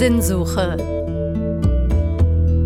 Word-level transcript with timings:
Sinnsuche. 0.00 0.78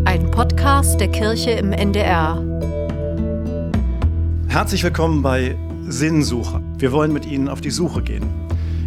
Ein 0.05 0.31
Podcast 0.31 1.01
der 1.01 1.09
Kirche 1.09 1.51
im 1.51 1.73
NDR. 1.73 2.41
Herzlich 4.46 4.85
willkommen 4.85 5.21
bei 5.21 5.57
Sinnsuche. 5.89 6.62
Wir 6.79 6.93
wollen 6.93 7.12
mit 7.12 7.27
Ihnen 7.27 7.48
auf 7.48 7.61
die 7.61 7.73
Suche 7.73 8.02
gehen. 8.02 8.23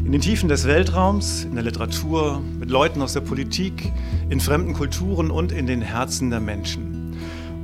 In 0.05 0.14
den 0.14 0.21
Tiefen 0.21 0.47
des 0.47 0.65
Weltraums, 0.65 1.43
in 1.43 1.55
der 1.55 1.65
Literatur, 1.65 2.41
mit 2.57 2.70
Leuten 2.70 3.02
aus 3.02 3.11
der 3.11 3.20
Politik, 3.20 3.91
in 4.29 4.39
fremden 4.39 4.71
Kulturen 4.71 5.29
und 5.29 5.52
in 5.52 5.68
den 5.68 5.82
Herzen 5.82 6.29
der 6.29 6.39
Menschen. 6.39 7.18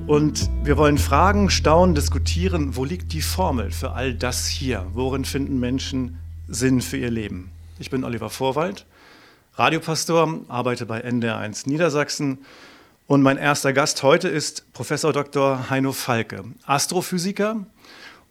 Und 0.05 0.49
wir 0.65 0.75
wollen 0.75 0.97
fragen, 0.97 1.49
staunen, 1.49 1.95
diskutieren, 1.95 2.75
wo 2.75 2.83
liegt 2.83 3.13
die 3.13 3.21
Formel 3.21 3.71
für 3.71 3.93
all 3.93 4.13
das 4.13 4.47
hier? 4.47 4.85
Worin 4.91 5.23
finden 5.23 5.61
Menschen 5.61 6.17
Sinn 6.49 6.81
für 6.81 6.97
ihr 6.97 7.09
Leben? 7.09 7.51
Ich 7.79 7.89
bin 7.89 8.03
Oliver 8.03 8.29
Vorwald, 8.29 8.85
Radiopastor, 9.55 10.45
arbeite 10.47 10.87
bei 10.87 11.05
NDR1 11.05 11.69
Niedersachsen 11.69 12.39
und 13.05 13.21
mein 13.21 13.37
erster 13.37 13.71
Gast 13.71 14.01
heute 14.01 14.27
ist 14.27 14.73
Professor 14.73 15.13
Dr. 15.13 15.69
Heino 15.69 15.91
Falke, 15.91 16.43
Astrophysiker 16.65 17.63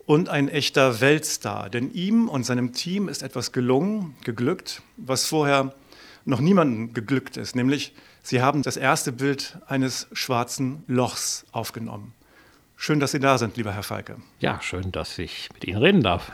und 0.04 0.28
ein 0.28 0.48
echter 0.48 1.00
Weltstar. 1.00 1.70
Denn 1.70 1.92
ihm 1.94 2.28
und 2.28 2.44
seinem 2.44 2.72
Team 2.72 3.08
ist 3.08 3.22
etwas 3.22 3.52
gelungen, 3.52 4.16
geglückt, 4.24 4.82
was 4.96 5.24
vorher 5.24 5.72
noch 6.24 6.40
niemandem 6.40 6.92
geglückt 6.92 7.36
ist, 7.36 7.54
nämlich 7.54 7.94
Sie 8.24 8.42
haben 8.42 8.62
das 8.62 8.76
erste 8.76 9.12
Bild 9.12 9.58
eines 9.68 10.08
schwarzen 10.12 10.82
Lochs 10.88 11.46
aufgenommen. 11.52 12.14
Schön, 12.76 12.98
dass 12.98 13.12
Sie 13.12 13.20
da 13.20 13.38
sind, 13.38 13.56
lieber 13.56 13.72
Herr 13.72 13.84
Falke. 13.84 14.16
Ja, 14.40 14.60
schön, 14.60 14.90
dass 14.90 15.16
ich 15.20 15.50
mit 15.54 15.62
Ihnen 15.62 15.78
reden 15.78 16.02
darf. 16.02 16.32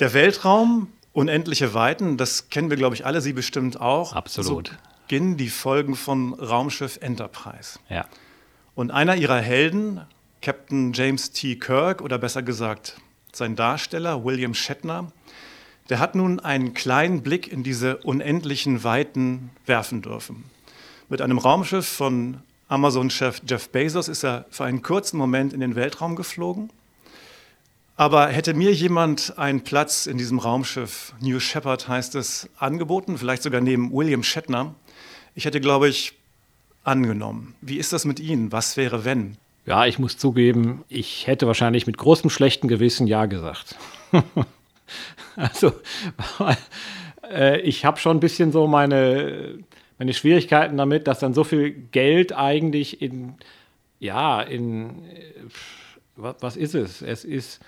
Der 0.00 0.12
Weltraum, 0.12 0.88
unendliche 1.14 1.72
Weiten, 1.72 2.18
das 2.18 2.50
kennen 2.50 2.68
wir, 2.68 2.76
glaube 2.76 2.94
ich, 2.94 3.06
alle, 3.06 3.22
Sie 3.22 3.32
bestimmt 3.32 3.80
auch. 3.80 4.12
Absolut. 4.12 4.68
So 4.68 4.74
beginnen 5.06 5.36
die 5.36 5.48
Folgen 5.48 5.96
von 5.96 6.34
Raumschiff 6.34 6.98
Enterprise. 7.00 7.78
Ja. 7.88 8.06
Und 8.74 8.90
einer 8.90 9.16
Ihrer 9.16 9.40
Helden, 9.40 10.00
Captain 10.42 10.92
James 10.92 11.30
T. 11.30 11.56
Kirk, 11.56 12.02
oder 12.02 12.18
besser 12.18 12.42
gesagt 12.42 12.96
sein 13.32 13.56
Darsteller 13.56 14.24
William 14.24 14.54
Shatner, 14.54 15.12
der 15.88 15.98
hat 15.98 16.14
nun 16.14 16.40
einen 16.40 16.74
kleinen 16.74 17.22
Blick 17.22 17.50
in 17.50 17.62
diese 17.62 17.98
unendlichen 17.98 18.84
Weiten 18.84 19.50
werfen 19.66 20.02
dürfen. 20.02 20.44
Mit 21.08 21.20
einem 21.20 21.38
Raumschiff 21.38 21.86
von 21.86 22.38
Amazon-Chef 22.68 23.42
Jeff 23.46 23.68
Bezos 23.68 24.08
ist 24.08 24.24
er 24.24 24.46
für 24.50 24.64
einen 24.64 24.82
kurzen 24.82 25.18
Moment 25.18 25.52
in 25.52 25.60
den 25.60 25.74
Weltraum 25.74 26.16
geflogen. 26.16 26.70
Aber 27.96 28.28
hätte 28.28 28.54
mir 28.54 28.72
jemand 28.72 29.38
einen 29.38 29.62
Platz 29.62 30.06
in 30.06 30.18
diesem 30.18 30.38
Raumschiff, 30.38 31.14
New 31.20 31.38
Shepard 31.38 31.86
heißt 31.86 32.16
es, 32.16 32.48
angeboten, 32.58 33.18
vielleicht 33.18 33.42
sogar 33.42 33.60
neben 33.60 33.92
William 33.92 34.22
Shatner, 34.22 34.74
ich 35.34 35.44
hätte, 35.44 35.60
glaube 35.60 35.88
ich, 35.88 36.14
angenommen. 36.82 37.54
Wie 37.60 37.78
ist 37.78 37.92
das 37.92 38.04
mit 38.04 38.20
Ihnen? 38.20 38.52
Was 38.52 38.76
wäre, 38.76 39.04
wenn? 39.04 39.36
Ja, 39.66 39.86
ich 39.86 39.98
muss 39.98 40.18
zugeben, 40.18 40.84
ich 40.88 41.26
hätte 41.26 41.46
wahrscheinlich 41.46 41.86
mit 41.86 41.96
großem 41.96 42.30
schlechten 42.30 42.68
Gewissen 42.68 43.06
Ja 43.06 43.26
gesagt. 43.26 43.76
also, 45.36 45.72
äh, 47.30 47.60
ich 47.60 47.84
habe 47.84 47.98
schon 47.98 48.16
ein 48.16 48.20
bisschen 48.20 48.52
so 48.52 48.66
meine 48.66 49.58
meine 49.98 50.14
Schwierigkeiten 50.14 50.76
damit, 50.76 51.06
dass 51.06 51.20
dann 51.20 51.34
so 51.34 51.44
viel 51.44 51.70
Geld 51.70 52.32
eigentlich 52.32 53.00
in, 53.00 53.34
ja, 54.00 54.40
in, 54.42 55.02
was, 56.16 56.36
was 56.40 56.56
ist 56.56 56.74
es? 56.74 57.02
Es 57.02 57.24
ist, 57.24 57.60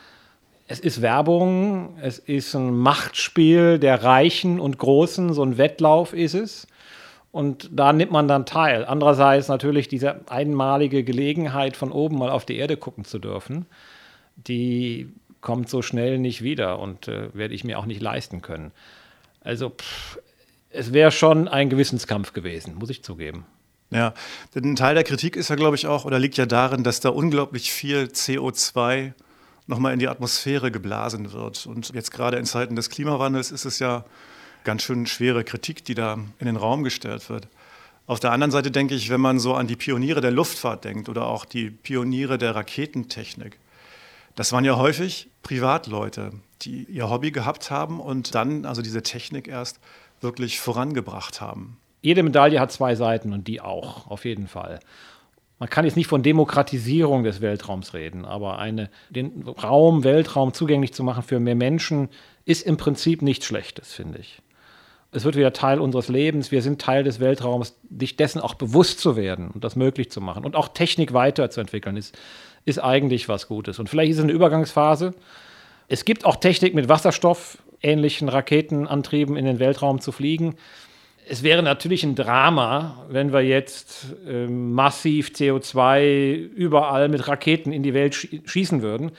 es 0.68 0.80
ist 0.80 1.00
Werbung, 1.00 1.96
es 2.00 2.18
ist 2.18 2.54
ein 2.54 2.76
Machtspiel 2.76 3.78
der 3.78 4.02
Reichen 4.02 4.58
und 4.58 4.78
Großen, 4.78 5.32
so 5.32 5.42
ein 5.42 5.58
Wettlauf 5.58 6.12
ist 6.12 6.34
es. 6.34 6.66
Und 7.30 7.68
da 7.72 7.92
nimmt 7.92 8.12
man 8.12 8.28
dann 8.28 8.46
teil. 8.46 8.84
Andererseits 8.84 9.48
natürlich 9.48 9.88
diese 9.88 10.22
einmalige 10.28 11.04
Gelegenheit, 11.04 11.76
von 11.76 11.92
oben 11.92 12.18
mal 12.18 12.30
auf 12.30 12.46
die 12.46 12.56
Erde 12.56 12.76
gucken 12.76 13.04
zu 13.04 13.18
dürfen, 13.18 13.66
die 14.36 15.12
kommt 15.40 15.68
so 15.68 15.82
schnell 15.82 16.18
nicht 16.18 16.42
wieder 16.42 16.78
und 16.78 17.08
äh, 17.08 17.32
werde 17.34 17.54
ich 17.54 17.62
mir 17.62 17.78
auch 17.78 17.86
nicht 17.86 18.00
leisten 18.00 18.42
können. 18.42 18.72
Also 19.42 19.70
pff, 19.70 20.18
es 20.70 20.92
wäre 20.92 21.12
schon 21.12 21.46
ein 21.46 21.70
Gewissenskampf 21.70 22.32
gewesen, 22.32 22.74
muss 22.74 22.90
ich 22.90 23.04
zugeben. 23.04 23.46
Ja, 23.90 24.14
denn 24.54 24.64
ein 24.64 24.76
Teil 24.76 24.94
der 24.94 25.04
Kritik 25.04 25.36
ist 25.36 25.48
ja, 25.48 25.54
glaube 25.54 25.76
ich, 25.76 25.86
auch, 25.86 26.04
oder 26.04 26.18
liegt 26.18 26.36
ja 26.36 26.46
darin, 26.46 26.82
dass 26.82 27.00
da 27.00 27.10
unglaublich 27.10 27.70
viel 27.70 28.04
CO2 28.04 29.12
nochmal 29.66 29.92
in 29.92 29.98
die 29.98 30.08
Atmosphäre 30.08 30.70
geblasen 30.70 31.32
wird. 31.32 31.66
Und 31.66 31.94
jetzt 31.94 32.10
gerade 32.10 32.36
in 32.36 32.44
Zeiten 32.44 32.76
des 32.76 32.90
Klimawandels 32.90 33.50
ist 33.50 33.64
es 33.64 33.78
ja 33.78 34.04
ganz 34.64 34.82
schön 34.82 35.06
schwere 35.06 35.44
Kritik, 35.44 35.84
die 35.84 35.94
da 35.94 36.18
in 36.38 36.46
den 36.46 36.56
Raum 36.56 36.82
gestellt 36.84 37.28
wird. 37.30 37.48
Auf 38.06 38.20
der 38.20 38.32
anderen 38.32 38.52
Seite 38.52 38.70
denke 38.70 38.94
ich, 38.94 39.10
wenn 39.10 39.20
man 39.20 39.40
so 39.40 39.54
an 39.54 39.66
die 39.66 39.76
Pioniere 39.76 40.20
der 40.20 40.30
Luftfahrt 40.30 40.84
denkt 40.84 41.08
oder 41.08 41.26
auch 41.26 41.44
die 41.44 41.70
Pioniere 41.70 42.38
der 42.38 42.54
Raketentechnik, 42.54 43.58
das 44.36 44.52
waren 44.52 44.64
ja 44.64 44.76
häufig 44.76 45.28
Privatleute, 45.42 46.32
die 46.62 46.84
ihr 46.84 47.10
Hobby 47.10 47.32
gehabt 47.32 47.70
haben 47.70 48.00
und 48.00 48.34
dann 48.34 48.64
also 48.64 48.82
diese 48.82 49.02
Technik 49.02 49.48
erst 49.48 49.80
wirklich 50.20 50.60
vorangebracht 50.60 51.40
haben. 51.40 51.78
Jede 52.02 52.22
Medaille 52.22 52.60
hat 52.60 52.70
zwei 52.70 52.94
Seiten 52.94 53.32
und 53.32 53.48
die 53.48 53.60
auch, 53.60 54.06
auf 54.06 54.24
jeden 54.24 54.46
Fall. 54.46 54.78
Man 55.58 55.70
kann 55.70 55.86
jetzt 55.86 55.96
nicht 55.96 56.06
von 56.06 56.22
Demokratisierung 56.22 57.24
des 57.24 57.40
Weltraums 57.40 57.94
reden, 57.94 58.24
aber 58.24 58.58
eine, 58.58 58.90
den 59.08 59.42
Raum, 59.48 60.04
Weltraum 60.04 60.52
zugänglich 60.52 60.92
zu 60.92 61.02
machen 61.02 61.22
für 61.22 61.40
mehr 61.40 61.54
Menschen, 61.54 62.10
ist 62.44 62.66
im 62.66 62.76
Prinzip 62.76 63.22
nichts 63.22 63.46
Schlechtes, 63.46 63.92
finde 63.92 64.18
ich. 64.18 64.42
Es 65.12 65.24
wird 65.24 65.36
wieder 65.36 65.54
Teil 65.54 65.80
unseres 65.80 66.08
Lebens. 66.08 66.52
Wir 66.52 66.60
sind 66.60 66.80
Teil 66.80 67.02
des 67.02 67.20
Weltraums, 67.20 67.74
sich 67.98 68.16
dessen 68.16 68.40
auch 68.40 68.54
bewusst 68.54 69.00
zu 69.00 69.16
werden 69.16 69.50
und 69.50 69.64
das 69.64 69.76
möglich 69.76 70.10
zu 70.10 70.20
machen. 70.20 70.44
Und 70.44 70.56
auch 70.56 70.68
Technik 70.68 71.14
weiterzuentwickeln, 71.14 71.96
ist, 71.96 72.18
ist 72.66 72.78
eigentlich 72.78 73.26
was 73.28 73.48
Gutes. 73.48 73.78
Und 73.78 73.88
vielleicht 73.88 74.10
ist 74.10 74.18
es 74.18 74.24
eine 74.24 74.32
Übergangsphase. 74.32 75.14
Es 75.88 76.04
gibt 76.04 76.26
auch 76.26 76.36
Technik 76.36 76.74
mit 76.74 76.90
Wasserstoff, 76.90 77.58
ähnlichen 77.80 78.28
Raketenantrieben 78.28 79.36
in 79.36 79.46
den 79.46 79.58
Weltraum 79.58 80.00
zu 80.02 80.12
fliegen. 80.12 80.56
Es 81.28 81.42
wäre 81.42 81.60
natürlich 81.60 82.04
ein 82.04 82.14
Drama, 82.14 83.04
wenn 83.08 83.32
wir 83.32 83.40
jetzt 83.40 84.14
äh, 84.28 84.46
massiv 84.46 85.30
CO2 85.30 86.36
überall 86.36 87.08
mit 87.08 87.26
Raketen 87.26 87.72
in 87.72 87.82
die 87.82 87.94
Welt 87.94 88.14
schießen 88.14 88.80
würden. 88.80 89.10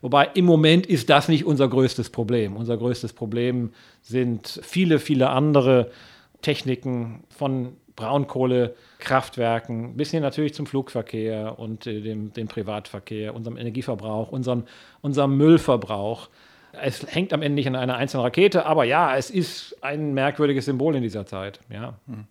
Wobei 0.00 0.30
im 0.34 0.44
Moment 0.44 0.86
ist 0.86 1.10
das 1.10 1.26
nicht 1.26 1.44
unser 1.44 1.68
größtes 1.68 2.10
Problem. 2.10 2.54
Unser 2.54 2.76
größtes 2.76 3.14
Problem 3.14 3.72
sind 4.00 4.60
viele, 4.62 5.00
viele 5.00 5.30
andere 5.30 5.90
Techniken 6.40 7.24
von 7.30 7.72
Braunkohlekraftwerken 7.96 9.96
bis 9.96 10.12
hin 10.12 10.22
natürlich 10.22 10.54
zum 10.54 10.66
Flugverkehr 10.66 11.58
und 11.58 11.88
äh, 11.88 12.00
dem, 12.00 12.32
dem 12.32 12.46
Privatverkehr, 12.46 13.34
unserem 13.34 13.56
Energieverbrauch, 13.56 14.30
unserem, 14.30 14.62
unserem 15.00 15.36
Müllverbrauch. 15.36 16.28
Es 16.82 17.06
hängt 17.06 17.32
am 17.32 17.42
Ende 17.42 17.54
nicht 17.56 17.66
an 17.66 17.76
einer 17.76 17.96
einzelnen 17.96 18.24
Rakete, 18.24 18.66
aber 18.66 18.84
ja, 18.84 19.16
es 19.16 19.30
ist 19.30 19.76
ein 19.82 20.14
merkwürdiges 20.14 20.66
Symbol 20.66 20.94
in 20.96 21.02
dieser 21.02 21.26
Zeit. 21.26 21.60
Ja. 21.70 21.94
Hm. 22.06 22.24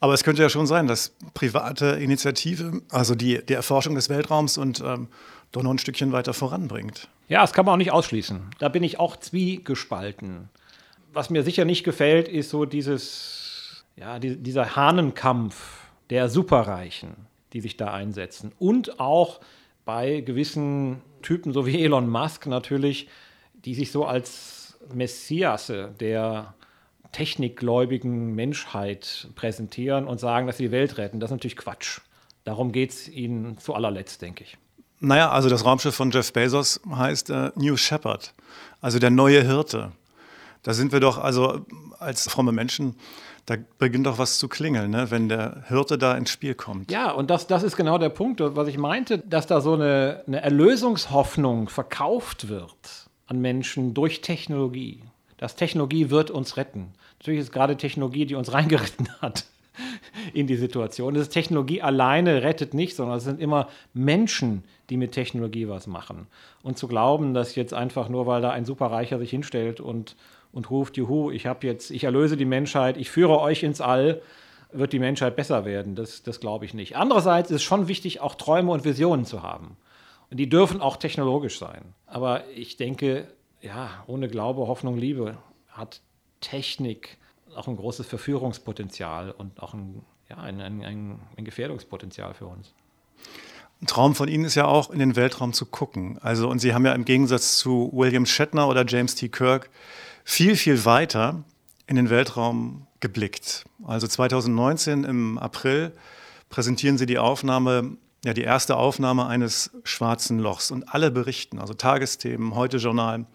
Aber 0.00 0.14
es 0.14 0.24
könnte 0.24 0.42
ja 0.42 0.48
schon 0.48 0.66
sein, 0.66 0.86
dass 0.86 1.14
private 1.34 1.98
Initiative, 2.00 2.82
also 2.90 3.14
die, 3.14 3.44
die 3.44 3.54
Erforschung 3.54 3.94
des 3.94 4.08
Weltraums 4.08 4.58
und 4.58 4.80
ähm, 4.80 5.08
doch 5.52 5.62
noch 5.62 5.70
ein 5.70 5.78
Stückchen 5.78 6.12
weiter 6.12 6.32
voranbringt. 6.32 7.08
Ja, 7.28 7.42
das 7.42 7.52
kann 7.52 7.64
man 7.64 7.74
auch 7.74 7.78
nicht 7.78 7.92
ausschließen. 7.92 8.40
Da 8.58 8.68
bin 8.68 8.82
ich 8.82 8.98
auch 8.98 9.16
zwiegespalten. 9.16 10.48
Was 11.12 11.30
mir 11.30 11.42
sicher 11.42 11.64
nicht 11.64 11.84
gefällt, 11.84 12.28
ist 12.28 12.50
so 12.50 12.64
dieses, 12.64 13.84
ja, 13.96 14.18
die, 14.18 14.36
dieser 14.36 14.76
Hahnenkampf 14.76 15.80
der 16.10 16.28
Superreichen, 16.28 17.14
die 17.52 17.60
sich 17.60 17.76
da 17.76 17.92
einsetzen. 17.92 18.52
Und 18.58 19.00
auch 19.00 19.40
bei 19.84 20.20
gewissen 20.20 21.02
Typen, 21.22 21.52
so 21.52 21.66
wie 21.66 21.82
Elon 21.82 22.08
Musk 22.08 22.46
natürlich, 22.46 23.08
die 23.64 23.74
sich 23.74 23.92
so 23.92 24.04
als 24.04 24.78
Messiasse 24.92 25.94
der 26.00 26.54
technikgläubigen 27.12 28.34
Menschheit 28.34 29.28
präsentieren 29.34 30.06
und 30.06 30.20
sagen, 30.20 30.46
dass 30.46 30.58
sie 30.58 30.64
die 30.64 30.72
Welt 30.72 30.96
retten. 30.98 31.20
Das 31.20 31.30
ist 31.30 31.34
natürlich 31.34 31.56
Quatsch. 31.56 32.00
Darum 32.44 32.72
geht 32.72 32.90
es 32.90 33.08
ihnen 33.08 33.58
zu 33.58 33.74
allerletzt, 33.74 34.22
denke 34.22 34.44
ich. 34.44 34.56
Naja, 35.00 35.30
also 35.30 35.48
das 35.48 35.64
Raumschiff 35.64 35.94
von 35.94 36.10
Jeff 36.10 36.32
Bezos 36.32 36.80
heißt 36.88 37.30
äh, 37.30 37.50
New 37.56 37.76
Shepard, 37.76 38.34
also 38.80 38.98
der 38.98 39.10
neue 39.10 39.42
Hirte. 39.42 39.92
Da 40.62 40.74
sind 40.74 40.92
wir 40.92 41.00
doch 41.00 41.16
also 41.16 41.64
als 41.98 42.28
fromme 42.28 42.52
Menschen, 42.52 42.96
da 43.46 43.56
beginnt 43.78 44.06
doch 44.06 44.18
was 44.18 44.38
zu 44.38 44.46
klingeln, 44.48 44.90
ne? 44.90 45.10
wenn 45.10 45.30
der 45.30 45.64
Hirte 45.68 45.96
da 45.96 46.16
ins 46.16 46.30
Spiel 46.30 46.54
kommt. 46.54 46.90
Ja, 46.90 47.10
und 47.12 47.30
das, 47.30 47.46
das 47.46 47.62
ist 47.62 47.76
genau 47.76 47.96
der 47.96 48.10
Punkt, 48.10 48.40
was 48.40 48.68
ich 48.68 48.76
meinte, 48.76 49.18
dass 49.18 49.46
da 49.46 49.62
so 49.62 49.72
eine, 49.72 50.22
eine 50.26 50.42
Erlösungshoffnung 50.42 51.70
verkauft 51.70 52.48
wird 52.48 53.09
an 53.30 53.40
Menschen 53.40 53.94
durch 53.94 54.20
Technologie. 54.20 55.00
Das 55.38 55.54
Technologie 55.54 56.10
wird 56.10 56.30
uns 56.30 56.56
retten. 56.56 56.92
Natürlich 57.20 57.40
ist 57.40 57.52
gerade 57.52 57.76
Technologie, 57.76 58.26
die 58.26 58.34
uns 58.34 58.52
reingeritten 58.52 59.08
hat 59.20 59.46
in 60.34 60.48
die 60.48 60.56
Situation. 60.56 61.14
Das 61.14 61.22
ist 61.22 61.32
Technologie 61.32 61.80
alleine 61.80 62.42
rettet 62.42 62.74
nicht, 62.74 62.96
sondern 62.96 63.18
es 63.18 63.24
sind 63.24 63.40
immer 63.40 63.68
Menschen, 63.94 64.64
die 64.90 64.96
mit 64.96 65.12
Technologie 65.12 65.68
was 65.68 65.86
machen. 65.86 66.26
Und 66.62 66.76
zu 66.76 66.88
glauben, 66.88 67.32
dass 67.32 67.54
jetzt 67.54 67.72
einfach 67.72 68.08
nur, 68.08 68.26
weil 68.26 68.42
da 68.42 68.50
ein 68.50 68.64
Superreicher 68.64 69.18
sich 69.18 69.30
hinstellt 69.30 69.80
und, 69.80 70.16
und 70.52 70.68
ruft, 70.68 70.96
juhu, 70.96 71.30
ich 71.30 71.46
habe 71.46 71.66
jetzt, 71.66 71.90
ich 71.92 72.04
erlöse 72.04 72.36
die 72.36 72.44
Menschheit, 72.44 72.96
ich 72.96 73.10
führe 73.10 73.40
euch 73.40 73.62
ins 73.62 73.80
All 73.80 74.20
wird 74.72 74.92
die 74.92 74.98
Menschheit 74.98 75.36
besser 75.36 75.64
werden. 75.64 75.94
Das, 75.94 76.22
das 76.22 76.40
glaube 76.40 76.64
ich 76.64 76.74
nicht. 76.74 76.96
Andererseits 76.96 77.50
ist 77.50 77.56
es 77.56 77.62
schon 77.62 77.88
wichtig, 77.88 78.20
auch 78.20 78.34
Träume 78.34 78.72
und 78.72 78.84
Visionen 78.84 79.24
zu 79.24 79.42
haben. 79.42 79.76
Die 80.30 80.48
dürfen 80.48 80.80
auch 80.80 80.96
technologisch 80.96 81.58
sein. 81.58 81.94
Aber 82.06 82.48
ich 82.50 82.76
denke, 82.76 83.26
ja, 83.60 84.04
ohne 84.06 84.28
Glaube, 84.28 84.66
Hoffnung, 84.68 84.96
Liebe 84.96 85.38
hat 85.68 86.00
Technik 86.40 87.18
auch 87.56 87.66
ein 87.66 87.76
großes 87.76 88.06
Verführungspotenzial 88.06 89.32
und 89.32 89.60
auch 89.60 89.74
ein, 89.74 90.02
ja, 90.28 90.38
ein, 90.38 90.60
ein, 90.60 91.18
ein 91.36 91.44
Gefährdungspotenzial 91.44 92.34
für 92.34 92.46
uns. 92.46 92.72
Ein 93.82 93.86
Traum 93.86 94.14
von 94.14 94.28
Ihnen 94.28 94.44
ist 94.44 94.54
ja 94.54 94.66
auch, 94.66 94.90
in 94.90 94.98
den 94.98 95.16
Weltraum 95.16 95.52
zu 95.52 95.66
gucken. 95.66 96.18
Also, 96.20 96.48
und 96.48 96.58
Sie 96.58 96.74
haben 96.74 96.84
ja 96.84 96.92
im 96.92 97.04
Gegensatz 97.04 97.56
zu 97.56 97.90
William 97.92 98.26
Shatner 98.26 98.68
oder 98.68 98.84
James 98.86 99.14
T. 99.14 99.28
Kirk 99.30 99.70
viel, 100.22 100.54
viel 100.54 100.84
weiter 100.84 101.42
in 101.86 101.96
den 101.96 102.10
Weltraum 102.10 102.86
geblickt. 103.00 103.64
Also 103.84 104.06
2019 104.06 105.04
im 105.04 105.38
April 105.38 105.92
präsentieren 106.50 106.98
Sie 106.98 107.06
die 107.06 107.18
Aufnahme, 107.18 107.96
ja, 108.24 108.34
die 108.34 108.42
erste 108.42 108.76
Aufnahme 108.76 109.26
eines 109.26 109.70
schwarzen 109.84 110.38
Lochs 110.38 110.70
und 110.70 110.92
alle 110.92 111.10
berichten, 111.10 111.58
also 111.58 111.74
Tagesthemen, 111.74 112.54
heute 112.54 112.76
Journal. 112.76 113.26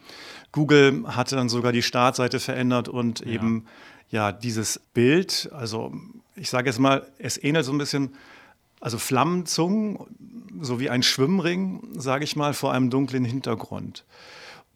Google 0.51 1.03
hatte 1.07 1.35
dann 1.35 1.49
sogar 1.49 1.71
die 1.71 1.81
Startseite 1.81 2.39
verändert 2.39 2.87
und 2.87 3.21
ja. 3.21 3.27
eben 3.27 3.65
ja 4.09 4.31
dieses 4.31 4.79
Bild, 4.93 5.49
also 5.51 5.93
ich 6.35 6.49
sage 6.49 6.69
jetzt 6.69 6.79
mal, 6.79 7.05
es 7.17 7.41
ähnelt 7.41 7.65
so 7.65 7.71
ein 7.71 7.77
bisschen 7.77 8.15
also 8.79 8.99
Flammenzungen, 8.99 9.97
so 10.61 10.79
wie 10.79 10.89
ein 10.89 11.01
Schwimmring, 11.01 11.81
sage 11.93 12.23
ich 12.23 12.35
mal, 12.35 12.53
vor 12.53 12.71
einem 12.71 12.91
dunklen 12.91 13.25
Hintergrund. 13.25 14.05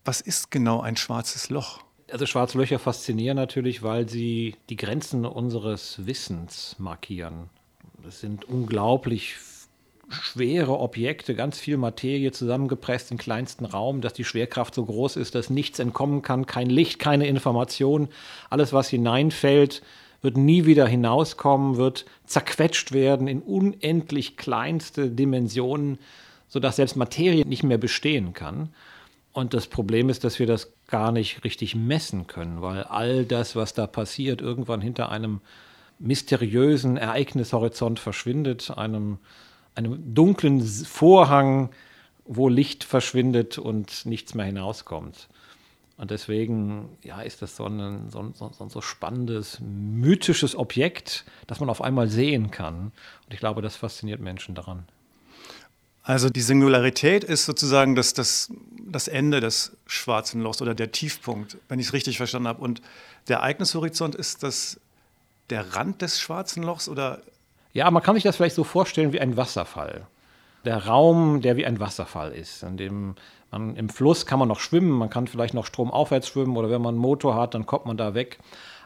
Was 0.03 0.21
ist 0.21 0.49
genau 0.49 0.81
ein 0.81 0.97
schwarzes 0.97 1.49
Loch? 1.49 1.81
Also 2.11 2.25
schwarze 2.25 2.57
Löcher 2.57 2.79
faszinieren 2.79 3.35
natürlich, 3.35 3.83
weil 3.83 4.09
sie 4.09 4.55
die 4.69 4.77
Grenzen 4.77 5.25
unseres 5.25 6.07
Wissens 6.07 6.75
markieren. 6.79 7.49
Das 8.03 8.19
sind 8.19 8.45
unglaublich 8.45 9.35
schwere 10.09 10.79
Objekte, 10.79 11.35
ganz 11.35 11.59
viel 11.59 11.77
Materie 11.77 12.31
zusammengepresst 12.31 13.11
im 13.11 13.17
kleinsten 13.17 13.65
Raum, 13.65 14.01
dass 14.01 14.13
die 14.13 14.23
Schwerkraft 14.23 14.73
so 14.73 14.85
groß 14.85 15.15
ist, 15.15 15.35
dass 15.35 15.49
nichts 15.49 15.79
entkommen 15.79 16.21
kann, 16.21 16.45
kein 16.45 16.69
Licht, 16.69 16.99
keine 16.99 17.27
Information. 17.27 18.09
Alles, 18.49 18.73
was 18.73 18.89
hineinfällt, 18.89 19.81
wird 20.21 20.37
nie 20.37 20.65
wieder 20.65 20.87
hinauskommen, 20.87 21.77
wird 21.77 22.05
zerquetscht 22.25 22.91
werden 22.91 23.27
in 23.27 23.41
unendlich 23.41 24.37
kleinste 24.37 25.09
Dimensionen, 25.09 25.99
sodass 26.47 26.75
selbst 26.75 26.95
Materie 26.95 27.45
nicht 27.45 27.63
mehr 27.63 27.77
bestehen 27.77 28.33
kann. 28.33 28.73
Und 29.31 29.53
das 29.53 29.67
Problem 29.67 30.09
ist, 30.09 30.23
dass 30.23 30.39
wir 30.39 30.47
das 30.47 30.73
gar 30.87 31.11
nicht 31.11 31.43
richtig 31.43 31.75
messen 31.75 32.27
können, 32.27 32.61
weil 32.61 32.83
all 32.83 33.25
das, 33.25 33.55
was 33.55 33.73
da 33.73 33.87
passiert, 33.87 34.41
irgendwann 34.41 34.81
hinter 34.81 35.09
einem 35.09 35.41
mysteriösen 35.99 36.97
Ereignishorizont 36.97 37.99
verschwindet, 37.99 38.71
einem, 38.71 39.19
einem 39.79 40.13
dunklen 40.13 40.61
Vorhang, 40.61 41.69
wo 42.25 42.49
Licht 42.49 42.83
verschwindet 42.83 43.57
und 43.57 44.05
nichts 44.05 44.35
mehr 44.35 44.45
hinauskommt. 44.45 45.29
Und 45.97 46.11
deswegen 46.11 46.97
ja, 47.03 47.21
ist 47.21 47.41
das 47.41 47.55
so 47.55 47.65
ein 47.65 48.09
so, 48.09 48.31
so, 48.33 48.69
so 48.69 48.81
spannendes, 48.81 49.59
mythisches 49.59 50.55
Objekt, 50.55 51.25
das 51.47 51.59
man 51.59 51.69
auf 51.69 51.81
einmal 51.81 52.07
sehen 52.07 52.51
kann. 52.51 52.91
Und 53.25 53.33
ich 53.33 53.39
glaube, 53.39 53.61
das 53.61 53.75
fasziniert 53.75 54.21
Menschen 54.21 54.55
daran. 54.55 54.85
Also 56.03 56.29
die 56.29 56.41
Singularität 56.41 57.23
ist 57.23 57.45
sozusagen 57.45 57.95
das, 57.95 58.13
das, 58.13 58.51
das 58.85 59.07
Ende 59.07 59.41
des 59.41 59.77
schwarzen 59.87 60.41
Lochs 60.41 60.61
oder 60.61 60.73
der 60.73 60.91
Tiefpunkt, 60.91 61.57
wenn 61.67 61.79
ich 61.79 61.87
es 61.87 61.93
richtig 61.93 62.17
verstanden 62.17 62.47
habe. 62.47 62.61
Und 62.61 62.81
der 63.27 63.37
Ereignishorizont 63.37 64.15
ist 64.15 64.43
das 64.43 64.79
der 65.49 65.75
Rand 65.75 66.01
des 66.01 66.19
schwarzen 66.19 66.63
Lochs 66.63 66.87
oder? 66.87 67.21
Ja, 67.73 67.89
man 67.91 68.03
kann 68.03 68.15
sich 68.15 68.23
das 68.23 68.35
vielleicht 68.35 68.55
so 68.55 68.63
vorstellen 68.63 69.13
wie 69.13 69.19
ein 69.19 69.37
Wasserfall. 69.37 70.07
Der 70.65 70.87
Raum, 70.87 71.41
der 71.41 71.55
wie 71.55 71.65
ein 71.65 71.79
Wasserfall 71.79 72.31
ist, 72.31 72.63
in 72.63 72.77
dem 72.77 73.15
man, 73.51 73.75
Im 73.75 73.89
Fluss 73.89 74.25
kann 74.25 74.39
man 74.39 74.47
noch 74.47 74.59
schwimmen, 74.59 74.91
man 74.91 75.09
kann 75.09 75.27
vielleicht 75.27 75.53
noch 75.53 75.65
stromaufwärts 75.65 76.27
schwimmen 76.27 76.55
oder 76.55 76.69
wenn 76.69 76.81
man 76.81 76.95
einen 76.95 77.01
Motor 77.01 77.35
hat, 77.35 77.55
dann 77.55 77.65
kommt 77.65 77.85
man 77.85 77.97
da 77.97 78.13
weg. 78.13 78.37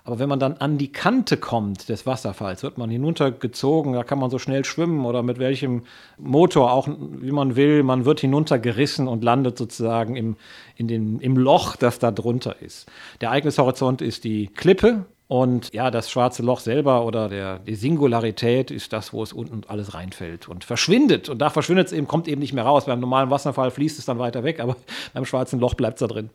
Aber 0.05 0.19
wenn 0.19 0.27
man 0.27 0.39
dann 0.39 0.57
an 0.57 0.77
die 0.77 0.91
Kante 0.91 1.37
kommt 1.37 1.87
des 1.87 2.05
Wasserfalls, 2.05 2.61
wird 2.61 2.77
man 2.77 2.89
hinuntergezogen, 2.89 3.93
da 3.93 4.03
kann 4.03 4.19
man 4.19 4.29
so 4.29 4.37
schnell 4.37 4.65
schwimmen 4.65 5.05
oder 5.05 5.23
mit 5.23 5.39
welchem 5.39 5.83
Motor 6.17 6.73
auch, 6.73 6.89
wie 6.89 7.31
man 7.31 7.55
will, 7.55 7.83
man 7.83 8.03
wird 8.03 8.19
hinuntergerissen 8.19 9.07
und 9.07 9.23
landet 9.23 9.57
sozusagen 9.57 10.17
im, 10.17 10.35
in 10.75 10.89
den, 10.89 11.19
im 11.19 11.37
Loch, 11.37 11.77
das 11.77 11.99
da 11.99 12.11
drunter 12.11 12.61
ist. 12.61 12.91
Der 13.21 13.29
Ereignishorizont 13.29 14.01
ist 14.01 14.25
die 14.25 14.47
Klippe, 14.47 15.05
und 15.27 15.73
ja, 15.73 15.89
das 15.89 16.11
schwarze 16.11 16.43
Loch 16.43 16.59
selber 16.59 17.05
oder 17.05 17.29
der, 17.29 17.59
die 17.59 17.75
Singularität 17.75 18.71
ist 18.71 18.93
das, 18.93 19.13
wo 19.13 19.23
es 19.23 19.33
unten 19.33 19.61
alles 19.67 19.93
reinfällt 19.93 20.49
und 20.49 20.63
verschwindet. 20.63 21.29
Und 21.29 21.39
da 21.39 21.49
verschwindet 21.49 21.87
es 21.87 21.93
eben, 21.93 22.07
kommt 22.07 22.27
eben 22.27 22.41
nicht 22.41 22.53
mehr 22.53 22.65
raus. 22.65 22.85
Beim 22.85 22.99
normalen 22.99 23.29
Wasserfall 23.29 23.71
fließt 23.71 23.97
es 23.97 24.05
dann 24.05 24.19
weiter 24.19 24.43
weg, 24.43 24.59
aber 24.59 24.75
beim 25.13 25.25
schwarzen 25.25 25.59
Loch 25.59 25.73
bleibt 25.75 25.95
es 25.95 26.07
da 26.07 26.13
drin. 26.13 26.29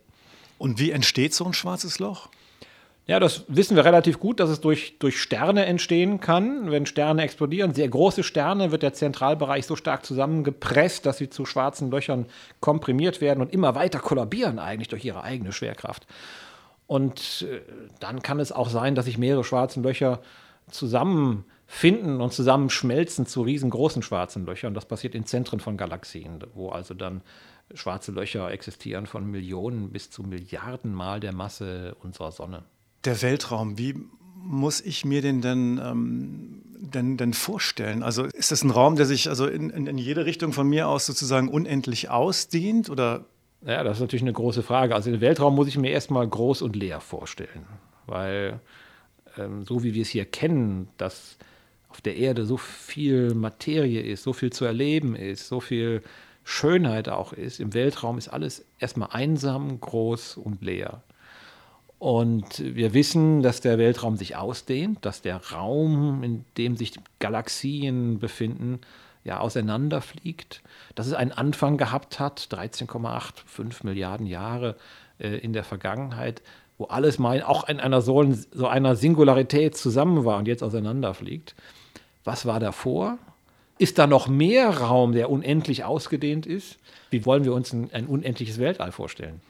Und 0.56 0.80
wie 0.80 0.90
entsteht 0.90 1.34
so 1.34 1.44
ein 1.44 1.52
schwarzes 1.52 1.98
Loch? 1.98 2.28
Ja, 3.06 3.20
das 3.20 3.44
wissen 3.48 3.74
wir 3.74 3.86
relativ 3.86 4.20
gut, 4.20 4.38
dass 4.38 4.50
es 4.50 4.60
durch, 4.60 4.98
durch 4.98 5.20
Sterne 5.20 5.64
entstehen 5.64 6.20
kann. 6.20 6.70
Wenn 6.70 6.84
Sterne 6.84 7.22
explodieren, 7.22 7.72
sehr 7.72 7.88
große 7.88 8.22
Sterne, 8.22 8.70
wird 8.70 8.82
der 8.82 8.92
Zentralbereich 8.92 9.64
so 9.64 9.76
stark 9.76 10.04
zusammengepresst, 10.04 11.06
dass 11.06 11.16
sie 11.16 11.30
zu 11.30 11.46
schwarzen 11.46 11.90
Löchern 11.90 12.26
komprimiert 12.60 13.22
werden 13.22 13.40
und 13.40 13.52
immer 13.52 13.74
weiter 13.74 13.98
kollabieren 13.98 14.58
eigentlich 14.58 14.88
durch 14.88 15.06
ihre 15.06 15.22
eigene 15.22 15.52
Schwerkraft. 15.52 16.06
Und 16.88 17.46
äh, 17.48 17.60
dann 18.00 18.22
kann 18.22 18.40
es 18.40 18.50
auch 18.50 18.70
sein, 18.70 18.96
dass 18.96 19.04
sich 19.04 19.18
mehrere 19.18 19.44
schwarzen 19.44 19.82
Löcher 19.84 20.20
zusammenfinden 20.70 22.20
und 22.20 22.32
zusammenschmelzen 22.32 23.26
zu 23.26 23.42
riesengroßen 23.42 24.02
schwarzen 24.02 24.46
Löchern. 24.46 24.72
Das 24.72 24.86
passiert 24.86 25.14
in 25.14 25.26
Zentren 25.26 25.60
von 25.60 25.76
Galaxien, 25.76 26.42
wo 26.54 26.70
also 26.70 26.94
dann 26.94 27.20
schwarze 27.74 28.10
Löcher 28.10 28.50
existieren 28.50 29.06
von 29.06 29.30
Millionen 29.30 29.90
bis 29.90 30.10
zu 30.10 30.22
Milliarden 30.22 30.94
Mal 30.94 31.20
der 31.20 31.34
Masse 31.34 31.94
unserer 32.02 32.32
Sonne. 32.32 32.64
Der 33.04 33.20
Weltraum, 33.20 33.76
wie 33.76 33.94
muss 34.34 34.80
ich 34.80 35.04
mir 35.04 35.20
den 35.20 35.42
denn, 35.42 35.78
ähm, 35.84 36.62
denn, 36.78 37.18
denn 37.18 37.34
vorstellen? 37.34 38.02
Also 38.02 38.24
ist 38.24 38.50
das 38.50 38.64
ein 38.64 38.70
Raum, 38.70 38.96
der 38.96 39.04
sich 39.04 39.28
also 39.28 39.46
in, 39.46 39.68
in, 39.68 39.86
in 39.86 39.98
jede 39.98 40.24
Richtung 40.24 40.54
von 40.54 40.66
mir 40.66 40.88
aus 40.88 41.04
sozusagen 41.04 41.48
unendlich 41.48 42.08
ausdehnt 42.08 42.88
oder 42.88 43.26
ja, 43.66 43.82
das 43.82 43.98
ist 43.98 44.00
natürlich 44.00 44.22
eine 44.22 44.32
große 44.32 44.62
Frage. 44.62 44.94
Also 44.94 45.10
den 45.10 45.20
Weltraum 45.20 45.54
muss 45.54 45.68
ich 45.68 45.78
mir 45.78 45.90
erstmal 45.90 46.26
groß 46.26 46.62
und 46.62 46.76
leer 46.76 47.00
vorstellen, 47.00 47.66
weil 48.06 48.60
ähm, 49.36 49.64
so 49.64 49.82
wie 49.82 49.94
wir 49.94 50.02
es 50.02 50.08
hier 50.08 50.24
kennen, 50.24 50.88
dass 50.96 51.38
auf 51.88 52.00
der 52.00 52.16
Erde 52.16 52.44
so 52.44 52.56
viel 52.56 53.34
Materie 53.34 54.02
ist, 54.02 54.22
so 54.22 54.32
viel 54.32 54.52
zu 54.52 54.64
erleben 54.64 55.16
ist, 55.16 55.48
so 55.48 55.60
viel 55.60 56.02
Schönheit 56.44 57.08
auch 57.08 57.32
ist, 57.32 57.60
im 57.60 57.74
Weltraum 57.74 58.18
ist 58.18 58.28
alles 58.28 58.64
erstmal 58.78 59.10
einsam, 59.12 59.80
groß 59.80 60.36
und 60.36 60.62
leer. 60.62 61.02
Und 61.98 62.62
wir 62.76 62.94
wissen, 62.94 63.42
dass 63.42 63.60
der 63.60 63.76
Weltraum 63.76 64.16
sich 64.16 64.36
ausdehnt, 64.36 65.04
dass 65.04 65.20
der 65.20 65.36
Raum, 65.52 66.22
in 66.22 66.44
dem 66.56 66.76
sich 66.76 66.94
Galaxien 67.18 68.18
befinden, 68.18 68.80
ja, 69.28 69.40
auseinanderfliegt, 69.40 70.62
dass 70.94 71.06
es 71.06 71.12
einen 71.12 71.32
Anfang 71.32 71.76
gehabt 71.76 72.18
hat, 72.18 72.48
13,85 72.50 73.84
Milliarden 73.84 74.26
Jahre 74.26 74.74
äh, 75.18 75.36
in 75.36 75.52
der 75.52 75.64
Vergangenheit, 75.64 76.40
wo 76.78 76.86
alles 76.86 77.18
mal 77.18 77.42
auch 77.42 77.68
in 77.68 77.78
einer 77.78 78.00
so, 78.00 78.32
so 78.32 78.66
einer 78.66 78.96
Singularität 78.96 79.76
zusammen 79.76 80.24
war 80.24 80.38
und 80.38 80.48
jetzt 80.48 80.62
auseinanderfliegt. 80.62 81.54
Was 82.24 82.46
war 82.46 82.58
davor? 82.58 83.18
Ist 83.76 83.98
da 83.98 84.06
noch 84.06 84.28
mehr 84.28 84.70
Raum, 84.70 85.12
der 85.12 85.30
unendlich 85.30 85.84
ausgedehnt 85.84 86.46
ist? 86.46 86.78
Wie 87.10 87.26
wollen 87.26 87.44
wir 87.44 87.52
uns 87.52 87.74
ein, 87.74 87.90
ein 87.92 88.06
unendliches 88.06 88.58
Weltall 88.58 88.92
vorstellen? 88.92 89.42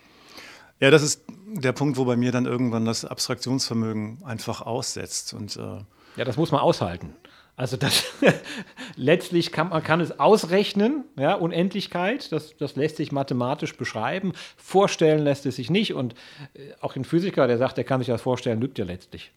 Ja, 0.80 0.90
das 0.90 1.02
ist 1.02 1.22
der 1.46 1.72
Punkt, 1.72 1.98
wo 1.98 2.04
bei 2.04 2.16
mir 2.16 2.32
dann 2.32 2.46
irgendwann 2.46 2.84
das 2.84 3.04
Abstraktionsvermögen 3.04 4.18
einfach 4.24 4.60
aussetzt. 4.60 5.34
Und, 5.34 5.56
äh 5.56 5.78
ja, 6.16 6.24
das 6.24 6.36
muss 6.36 6.50
man 6.50 6.60
aushalten. 6.62 7.14
Also 7.58 7.76
das 7.76 8.04
letztlich 8.96 9.50
kann 9.50 9.70
man 9.70 9.82
kann 9.82 10.00
es 10.00 10.20
ausrechnen, 10.20 11.04
ja, 11.18 11.34
Unendlichkeit, 11.34 12.30
das, 12.30 12.56
das 12.56 12.76
lässt 12.76 12.96
sich 12.96 13.10
mathematisch 13.10 13.76
beschreiben. 13.76 14.32
Vorstellen 14.56 15.18
lässt 15.18 15.44
es 15.44 15.56
sich 15.56 15.68
nicht. 15.68 15.92
Und 15.92 16.14
äh, 16.54 16.72
auch 16.80 16.94
ein 16.94 17.04
Physiker, 17.04 17.48
der 17.48 17.58
sagt, 17.58 17.76
er 17.76 17.82
kann 17.82 18.00
sich 18.00 18.06
das 18.06 18.22
vorstellen, 18.22 18.60
lügt 18.60 18.78
ja 18.78 18.84
letztlich. 18.84 19.32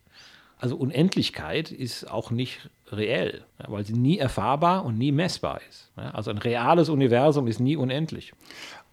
Also 0.59 0.75
Unendlichkeit 0.75 1.71
ist 1.71 2.11
auch 2.11 2.29
nicht 2.29 2.69
reell, 2.91 3.43
weil 3.57 3.83
sie 3.83 3.93
nie 3.93 4.19
erfahrbar 4.19 4.85
und 4.85 4.99
nie 4.99 5.11
messbar 5.11 5.59
ist. 5.67 5.89
Also 5.95 6.29
ein 6.29 6.37
reales 6.37 6.89
Universum 6.89 7.47
ist 7.47 7.59
nie 7.59 7.75
unendlich. 7.75 8.33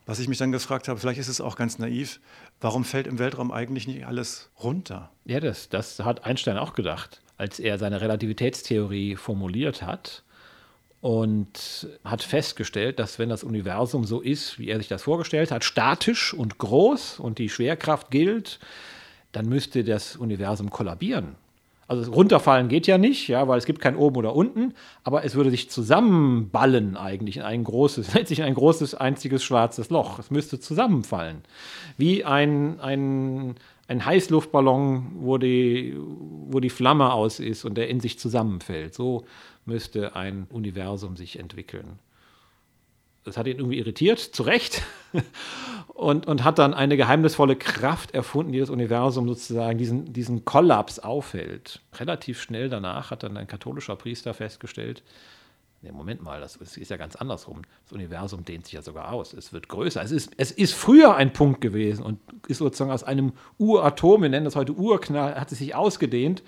Was 0.06 0.20
ich 0.20 0.28
mich 0.28 0.38
dann 0.38 0.52
gefragt 0.52 0.88
habe, 0.88 0.98
vielleicht 0.98 1.20
ist 1.20 1.28
es 1.28 1.42
auch 1.42 1.56
ganz 1.56 1.78
naiv, 1.78 2.20
warum 2.62 2.84
fällt 2.84 3.06
im 3.06 3.18
Weltraum 3.18 3.52
eigentlich 3.52 3.86
nicht 3.86 4.06
alles 4.06 4.50
runter? 4.62 5.10
Ja, 5.26 5.40
das, 5.40 5.68
das 5.68 5.98
hat 5.98 6.24
Einstein 6.24 6.56
auch 6.56 6.72
gedacht 6.72 7.20
als 7.38 7.60
er 7.60 7.78
seine 7.78 8.00
Relativitätstheorie 8.00 9.16
formuliert 9.16 9.82
hat 9.82 10.22
und 11.00 11.88
hat 12.04 12.22
festgestellt, 12.22 12.98
dass 12.98 13.18
wenn 13.18 13.28
das 13.28 13.44
Universum 13.44 14.04
so 14.04 14.20
ist, 14.20 14.58
wie 14.58 14.68
er 14.68 14.78
sich 14.78 14.88
das 14.88 15.04
vorgestellt 15.04 15.52
hat, 15.52 15.64
statisch 15.64 16.34
und 16.34 16.58
groß 16.58 17.20
und 17.20 17.38
die 17.38 17.48
Schwerkraft 17.48 18.10
gilt, 18.10 18.58
dann 19.32 19.48
müsste 19.48 19.84
das 19.84 20.16
Universum 20.16 20.70
kollabieren. 20.70 21.36
Also 21.86 22.12
runterfallen 22.12 22.68
geht 22.68 22.86
ja 22.86 22.98
nicht, 22.98 23.28
ja, 23.28 23.48
weil 23.48 23.56
es 23.56 23.64
gibt 23.64 23.80
kein 23.80 23.96
oben 23.96 24.16
oder 24.16 24.36
unten, 24.36 24.74
aber 25.04 25.24
es 25.24 25.34
würde 25.34 25.50
sich 25.50 25.70
zusammenballen 25.70 26.98
eigentlich 26.98 27.38
in 27.38 27.42
ein 27.42 27.64
großes, 27.64 28.12
letztlich 28.14 28.40
in 28.40 28.44
ein 28.44 28.54
großes 28.54 28.94
einziges 28.94 29.42
schwarzes 29.42 29.88
Loch. 29.88 30.18
Es 30.18 30.30
müsste 30.30 30.60
zusammenfallen. 30.60 31.42
Wie 31.96 32.26
ein, 32.26 32.78
ein, 32.80 33.54
ein 33.88 34.04
Heißluftballon, 34.04 35.12
wo 35.16 35.38
die, 35.38 35.96
wo 35.98 36.60
die 36.60 36.70
Flamme 36.70 37.12
aus 37.12 37.40
ist 37.40 37.64
und 37.64 37.74
der 37.76 37.88
in 37.88 38.00
sich 38.00 38.18
zusammenfällt. 38.18 38.94
So 38.94 39.24
müsste 39.64 40.14
ein 40.14 40.46
Universum 40.50 41.16
sich 41.16 41.38
entwickeln. 41.38 41.98
Das 43.24 43.36
hat 43.36 43.46
ihn 43.46 43.58
irgendwie 43.58 43.78
irritiert, 43.78 44.20
zu 44.20 44.42
Recht, 44.42 44.82
und, 45.88 46.26
und 46.26 46.44
hat 46.44 46.58
dann 46.58 46.74
eine 46.74 46.96
geheimnisvolle 46.96 47.56
Kraft 47.56 48.12
erfunden, 48.12 48.52
die 48.52 48.60
das 48.60 48.70
Universum 48.70 49.26
sozusagen 49.26 49.78
diesen, 49.78 50.12
diesen 50.12 50.44
Kollaps 50.44 50.98
aufhält. 50.98 51.80
Relativ 51.98 52.40
schnell 52.40 52.68
danach 52.68 53.10
hat 53.10 53.22
dann 53.22 53.36
ein 53.36 53.46
katholischer 53.46 53.96
Priester 53.96 54.32
festgestellt, 54.32 55.02
Nee, 55.80 55.92
Moment 55.92 56.22
mal, 56.22 56.40
das 56.40 56.56
ist 56.56 56.90
ja 56.90 56.96
ganz 56.96 57.14
andersrum. 57.14 57.62
Das 57.84 57.92
Universum 57.92 58.44
dehnt 58.44 58.64
sich 58.64 58.74
ja 58.74 58.82
sogar 58.82 59.12
aus. 59.12 59.32
Es 59.32 59.52
wird 59.52 59.68
größer. 59.68 60.02
Es 60.02 60.10
ist, 60.10 60.32
es 60.36 60.50
ist 60.50 60.74
früher 60.74 61.14
ein 61.14 61.32
Punkt 61.32 61.60
gewesen 61.60 62.04
und 62.04 62.18
ist 62.48 62.58
sozusagen 62.58 62.90
aus 62.90 63.04
einem 63.04 63.32
Uratom, 63.58 64.22
wir 64.22 64.28
nennen 64.28 64.44
das 64.44 64.56
heute 64.56 64.72
Urknall, 64.72 65.36
hat 65.36 65.52
es 65.52 65.58
sich 65.58 65.76
ausgedehnt. 65.76 66.42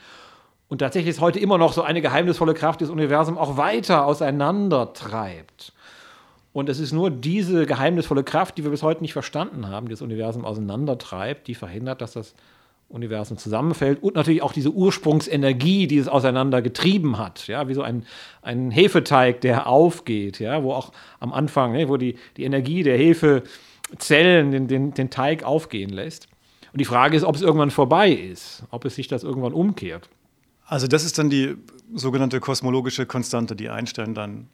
Und 0.67 0.79
tatsächlich 0.79 1.11
ist 1.11 1.21
heute 1.21 1.39
immer 1.39 1.59
noch 1.59 1.73
so 1.73 1.83
eine 1.83 2.01
geheimnisvolle 2.03 2.55
Kraft, 2.55 2.81
die 2.81 2.85
das 2.85 2.93
Universum 2.93 3.39
auch 3.39 3.57
weiter 3.57 4.05
auseinander 4.05 4.93
treibt. 4.95 5.73
Und 6.53 6.69
es 6.69 6.81
ist 6.81 6.93
nur 6.93 7.11
diese 7.11 7.67
geheimnisvolle 7.67 8.25
Kraft, 8.25 8.59
die 8.59 8.65
wir 8.65 8.71
bis 8.71 8.83
heute 8.83 9.03
nicht 9.03 9.13
verstanden 9.13 9.69
haben, 9.69 9.87
die 9.87 9.93
das 9.93 10.03
Universum 10.03 10.45
auseinandertreibt, 10.45 11.47
die 11.47 11.55
verhindert, 11.55 12.01
dass 12.01 12.13
das 12.13 12.35
Universum 12.91 13.39
zusammenfällt 13.39 14.03
und 14.03 14.17
natürlich 14.17 14.43
auch 14.43 14.53
diese 14.53 14.71
Ursprungsenergie, 14.71 15.87
die 15.87 15.99
es 15.99 16.09
auseinander 16.09 16.61
getrieben 16.61 17.19
hat, 17.19 17.47
ja, 17.47 17.69
wie 17.69 17.75
so 17.75 17.83
ein, 17.83 18.05
ein 18.43 18.71
Hefeteig, 18.71 19.41
der 19.41 19.69
aufgeht, 19.69 20.41
ja, 20.41 20.63
wo 20.65 20.73
auch 20.73 20.93
am 21.21 21.33
Anfang, 21.33 21.73
ne, 21.73 21.89
wo 21.89 21.97
die, 21.97 22.17
die 22.37 22.45
Energie 22.45 22.83
der 22.83 22.99
Hefezellen 22.99 24.51
den, 24.51 24.67
den, 24.67 24.93
den 24.93 25.09
Teig 25.09 25.45
aufgehen 25.45 25.91
lässt. 25.91 26.29
Und 26.73 26.81
die 26.81 26.85
Frage 26.85 27.17
ist, 27.17 27.25
ob 27.25 27.37
es 27.37 27.43
irgendwann 27.43 27.71
vorbei 27.71 28.11
ist, 28.11 28.65
ob 28.71 28.85
es 28.85 28.97
sich 28.97 29.07
das 29.07 29.23
irgendwann 29.23 29.53
umkehrt. 29.53 30.09
Also 30.67 30.87
das 30.87 31.05
ist 31.05 31.19
dann 31.19 31.31
die 31.31 31.57
sogenannte 31.95 32.41
kosmologische 32.41 33.07
Konstante, 33.07 33.55
die 33.55 33.69
Einstein 33.69 34.15
dann 34.15 34.49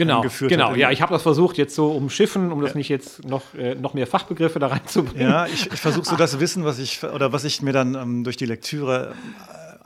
genau, 0.00 0.24
genau. 0.48 0.74
Ja, 0.74 0.90
ich 0.90 1.02
habe 1.02 1.12
das 1.12 1.22
versucht 1.22 1.58
jetzt 1.58 1.74
so 1.74 1.90
umschiffen, 1.90 2.50
um 2.52 2.60
das 2.60 2.72
ja. 2.72 2.78
nicht 2.78 2.88
jetzt 2.88 3.24
noch, 3.26 3.42
äh, 3.54 3.74
noch 3.74 3.94
mehr 3.94 4.06
Fachbegriffe 4.06 4.58
da 4.58 4.68
reinzubringen. 4.68 5.30
Ja, 5.30 5.46
ich, 5.46 5.70
ich 5.72 5.80
versuche 5.80 6.06
so 6.06 6.16
das 6.16 6.40
Wissen, 6.40 6.64
was 6.64 6.78
ich 6.78 7.02
oder 7.04 7.32
was 7.32 7.44
ich 7.44 7.62
mir 7.62 7.72
dann 7.72 7.94
ähm, 7.94 8.24
durch 8.24 8.36
die 8.36 8.46
Lektüre 8.46 9.14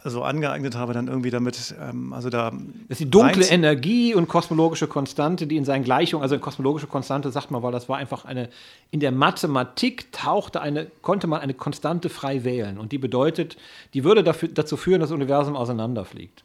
äh, 0.04 0.10
so 0.10 0.22
angeeignet 0.22 0.76
habe, 0.76 0.92
dann 0.92 1.08
irgendwie 1.08 1.30
damit, 1.30 1.74
ähm, 1.80 2.12
also 2.12 2.30
da. 2.30 2.50
Das 2.50 2.60
ist 2.90 3.00
die 3.00 3.10
dunkle 3.10 3.44
Energie 3.46 4.14
und 4.14 4.28
kosmologische 4.28 4.86
Konstante, 4.86 5.46
die 5.46 5.56
in 5.56 5.64
seinen 5.64 5.82
Gleichungen, 5.82 6.22
also 6.22 6.38
kosmologische 6.38 6.86
Konstante 6.86 7.30
sagt 7.30 7.50
man, 7.50 7.62
weil 7.62 7.72
das 7.72 7.88
war 7.88 7.96
einfach 7.96 8.24
eine, 8.24 8.50
in 8.90 9.00
der 9.00 9.10
Mathematik 9.10 10.12
tauchte 10.12 10.60
eine, 10.60 10.86
konnte 11.02 11.26
man 11.26 11.40
eine 11.40 11.54
Konstante 11.54 12.08
frei 12.08 12.44
wählen 12.44 12.78
und 12.78 12.92
die 12.92 12.98
bedeutet, 12.98 13.56
die 13.94 14.04
würde 14.04 14.22
dafür, 14.22 14.48
dazu 14.48 14.76
führen, 14.76 15.00
dass 15.00 15.08
das 15.08 15.16
Universum 15.16 15.56
auseinanderfliegt. 15.56 16.44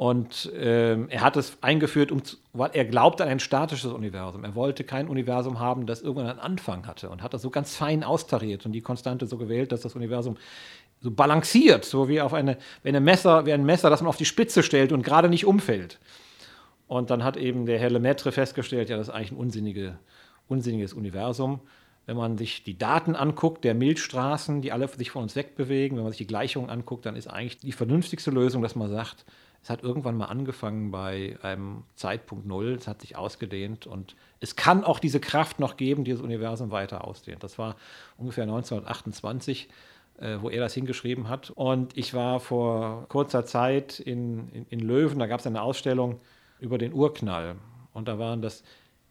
Und 0.00 0.50
ähm, 0.56 1.10
er 1.10 1.20
hat 1.20 1.36
es 1.36 1.58
eingeführt, 1.60 2.10
um 2.10 2.24
zu, 2.24 2.38
weil 2.54 2.70
er 2.72 2.86
glaubt 2.86 3.20
an 3.20 3.28
ein 3.28 3.38
statisches 3.38 3.92
Universum. 3.92 4.44
Er 4.44 4.54
wollte 4.54 4.82
kein 4.82 5.08
Universum 5.08 5.60
haben, 5.60 5.84
das 5.84 6.00
irgendwann 6.00 6.26
einen 6.26 6.38
Anfang 6.38 6.86
hatte 6.86 7.10
und 7.10 7.22
hat 7.22 7.34
das 7.34 7.42
so 7.42 7.50
ganz 7.50 7.76
fein 7.76 8.02
austariert 8.02 8.64
und 8.64 8.72
die 8.72 8.80
Konstante 8.80 9.26
so 9.26 9.36
gewählt, 9.36 9.72
dass 9.72 9.82
das 9.82 9.94
Universum 9.94 10.38
so 11.02 11.10
balanciert, 11.10 11.84
so 11.84 12.08
wie 12.08 12.22
auf 12.22 12.32
eine, 12.32 12.56
wie, 12.82 12.88
eine 12.88 13.00
Messer, 13.00 13.44
wie 13.44 13.52
ein 13.52 13.66
Messer, 13.66 13.90
das 13.90 14.00
man 14.00 14.08
auf 14.08 14.16
die 14.16 14.24
Spitze 14.24 14.62
stellt 14.62 14.92
und 14.92 15.02
gerade 15.02 15.28
nicht 15.28 15.44
umfällt. 15.44 15.98
Und 16.88 17.10
dann 17.10 17.22
hat 17.22 17.36
eben 17.36 17.66
der 17.66 17.78
Herr 17.78 17.90
Lemaitre 17.90 18.32
festgestellt, 18.32 18.88
ja, 18.88 18.96
das 18.96 19.08
ist 19.08 19.14
eigentlich 19.14 19.32
ein 19.32 19.36
unsinnige, 19.36 19.98
unsinniges 20.48 20.94
Universum. 20.94 21.60
Wenn 22.06 22.16
man 22.16 22.38
sich 22.38 22.64
die 22.64 22.78
Daten 22.78 23.14
anguckt, 23.14 23.64
der 23.64 23.74
Milchstraßen, 23.74 24.62
die 24.62 24.72
alle 24.72 24.88
sich 24.88 25.10
von 25.10 25.24
uns 25.24 25.36
wegbewegen, 25.36 25.98
wenn 25.98 26.04
man 26.04 26.12
sich 26.12 26.26
die 26.26 26.26
Gleichungen 26.26 26.70
anguckt, 26.70 27.04
dann 27.04 27.16
ist 27.16 27.26
eigentlich 27.26 27.58
die 27.58 27.72
vernünftigste 27.72 28.30
Lösung, 28.30 28.62
dass 28.62 28.74
man 28.76 28.88
sagt, 28.88 29.26
es 29.62 29.68
hat 29.68 29.82
irgendwann 29.82 30.16
mal 30.16 30.26
angefangen 30.26 30.90
bei 30.90 31.38
einem 31.42 31.84
Zeitpunkt 31.94 32.46
Null, 32.46 32.76
es 32.78 32.88
hat 32.88 33.02
sich 33.02 33.16
ausgedehnt 33.16 33.86
und 33.86 34.16
es 34.40 34.56
kann 34.56 34.84
auch 34.84 34.98
diese 34.98 35.20
Kraft 35.20 35.60
noch 35.60 35.76
geben, 35.76 36.04
die 36.04 36.12
das 36.12 36.20
Universum 36.20 36.70
weiter 36.70 37.04
ausdehnt. 37.04 37.44
Das 37.44 37.58
war 37.58 37.76
ungefähr 38.16 38.44
1928, 38.44 39.68
äh, 40.18 40.38
wo 40.40 40.48
er 40.48 40.60
das 40.60 40.72
hingeschrieben 40.72 41.28
hat. 41.28 41.50
Und 41.50 41.96
ich 41.96 42.14
war 42.14 42.40
vor 42.40 43.06
kurzer 43.08 43.44
Zeit 43.44 44.00
in, 44.00 44.48
in, 44.48 44.66
in 44.70 44.80
Löwen, 44.80 45.18
da 45.18 45.26
gab 45.26 45.40
es 45.40 45.46
eine 45.46 45.60
Ausstellung 45.60 46.20
über 46.58 46.78
den 46.78 46.94
Urknall. 46.94 47.56
Und 47.92 48.08
da 48.08 48.18
waren 48.18 48.40
das 48.40 48.62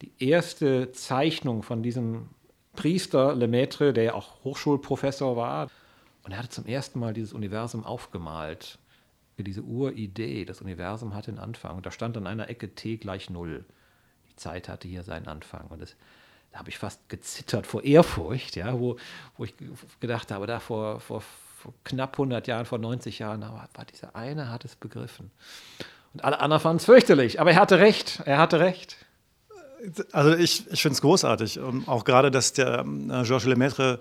die 0.02 0.12
erste 0.18 0.90
Zeichnung 0.92 1.62
von 1.62 1.82
diesem 1.82 2.28
Priester 2.74 3.34
Lemaitre, 3.34 3.92
der 3.92 4.04
ja 4.04 4.14
auch 4.14 4.42
Hochschulprofessor 4.42 5.36
war. 5.36 5.68
Und 6.24 6.32
er 6.32 6.38
hatte 6.38 6.48
zum 6.48 6.66
ersten 6.66 6.98
Mal 6.98 7.14
dieses 7.14 7.32
Universum 7.32 7.84
aufgemalt 7.84 8.78
diese 9.42 9.62
Uridee, 9.62 10.44
das 10.44 10.60
Universum 10.60 11.14
hatte 11.14 11.30
einen 11.30 11.38
Anfang. 11.38 11.76
Und 11.76 11.86
da 11.86 11.90
stand 11.90 12.16
an 12.16 12.26
einer 12.26 12.48
Ecke 12.48 12.74
t 12.74 12.96
gleich 12.96 13.30
null. 13.30 13.64
Die 14.30 14.36
Zeit 14.36 14.68
hatte 14.68 14.88
hier 14.88 15.02
seinen 15.02 15.28
Anfang. 15.28 15.66
Und 15.68 15.82
das, 15.82 15.96
da 16.52 16.58
habe 16.58 16.70
ich 16.70 16.78
fast 16.78 17.08
gezittert 17.08 17.66
vor 17.66 17.82
Ehrfurcht, 17.82 18.56
ja, 18.56 18.78
wo, 18.78 18.96
wo 19.36 19.44
ich 19.44 19.54
gedacht 20.00 20.30
habe, 20.30 20.46
da 20.46 20.60
vor, 20.60 21.00
vor, 21.00 21.20
vor 21.20 21.74
knapp 21.84 22.12
100 22.14 22.46
Jahren, 22.46 22.66
vor 22.66 22.78
90 22.78 23.18
Jahren, 23.18 23.42
war, 23.42 23.68
war 23.74 23.84
dieser 23.84 24.16
eine 24.16 24.50
hat 24.50 24.64
es 24.64 24.76
begriffen. 24.76 25.30
Und 26.12 26.24
alle 26.24 26.40
anderen 26.40 26.60
fanden 26.60 26.78
es 26.78 26.84
fürchterlich. 26.84 27.40
Aber 27.40 27.52
er 27.52 27.60
hatte 27.60 27.78
recht. 27.78 28.22
Er 28.24 28.38
hatte 28.38 28.60
recht. 28.60 28.96
Also 30.12 30.34
ich, 30.34 30.70
ich 30.70 30.82
finde 30.82 30.94
es 30.94 31.00
großartig. 31.00 31.60
auch 31.86 32.04
gerade, 32.04 32.30
dass 32.30 32.52
der 32.52 32.80
äh, 32.80 33.22
Georges 33.22 33.46
Lemaitre 33.46 34.00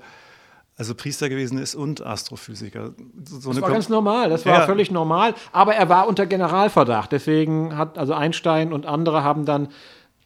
also 0.79 0.95
Priester 0.95 1.27
gewesen 1.27 1.57
ist 1.57 1.75
und 1.75 2.01
Astrophysiker. 2.05 2.93
So 3.25 3.51
das 3.51 3.61
war 3.61 3.69
ganz 3.69 3.89
normal, 3.89 4.29
das 4.29 4.45
war 4.45 4.59
ja. 4.59 4.65
völlig 4.65 4.91
normal, 4.91 5.35
aber 5.51 5.75
er 5.75 5.89
war 5.89 6.07
unter 6.07 6.25
Generalverdacht. 6.25 7.11
Deswegen 7.11 7.77
hat 7.77 7.97
also 7.97 8.13
Einstein 8.13 8.71
und 8.71 8.85
andere 8.85 9.21
haben 9.21 9.43
dann 9.43 9.67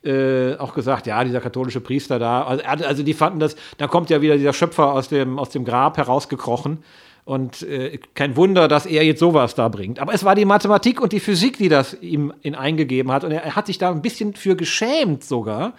äh, 0.04 0.56
auch 0.58 0.76
gesagt, 0.76 1.08
ja, 1.08 1.24
dieser 1.24 1.42
katholische 1.42 1.82
Priester 1.82 2.20
da, 2.20 2.44
also, 2.44 2.64
also, 2.66 3.02
die 3.02 3.16
fanden 3.16 3.40
das, 3.40 3.56
da 3.78 3.88
kommt 3.88 4.12
ja 4.12 4.22
wieder 4.22 4.38
dieser 4.38 4.54
Schöpfer 4.54 4.94
aus 4.94 5.10
dem, 5.10 5.40
aus 5.40 5.50
dem 5.50 5.66
Grab 5.66 5.98
herausgekrochen. 5.98 6.84
Und 7.26 7.64
äh, 7.64 7.98
kein 8.14 8.36
Wunder, 8.36 8.68
dass 8.68 8.86
er 8.86 9.04
jetzt 9.04 9.22
sowas 9.22 9.56
da 9.56 9.70
bringt. 9.70 10.00
Aber 10.00 10.14
es 10.14 10.24
war 10.24 10.36
die 10.36 10.46
Mathematik 10.46 11.02
und 11.02 11.14
die 11.14 11.22
Physik, 11.22 11.58
die 11.58 11.70
das 11.70 11.98
ihm 12.00 12.34
in 12.42 12.54
eingegeben 12.54 13.12
hat. 13.12 13.24
Und 13.24 13.32
er, 13.32 13.44
er 13.44 13.56
hat 13.56 13.66
sich 13.66 13.78
da 13.80 13.90
ein 13.90 14.02
bisschen 14.02 14.36
für 14.36 14.56
geschämt 14.58 15.24
sogar. 15.24 15.74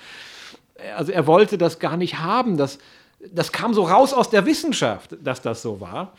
Also 0.96 1.12
er 1.12 1.26
wollte 1.26 1.58
das 1.58 1.78
gar 1.78 1.98
nicht 1.98 2.18
haben, 2.18 2.56
dass 2.56 2.78
das 3.32 3.52
kam 3.52 3.74
so 3.74 3.84
raus 3.84 4.12
aus 4.12 4.30
der 4.30 4.46
Wissenschaft, 4.46 5.16
dass 5.22 5.42
das 5.42 5.62
so 5.62 5.80
war. 5.80 6.14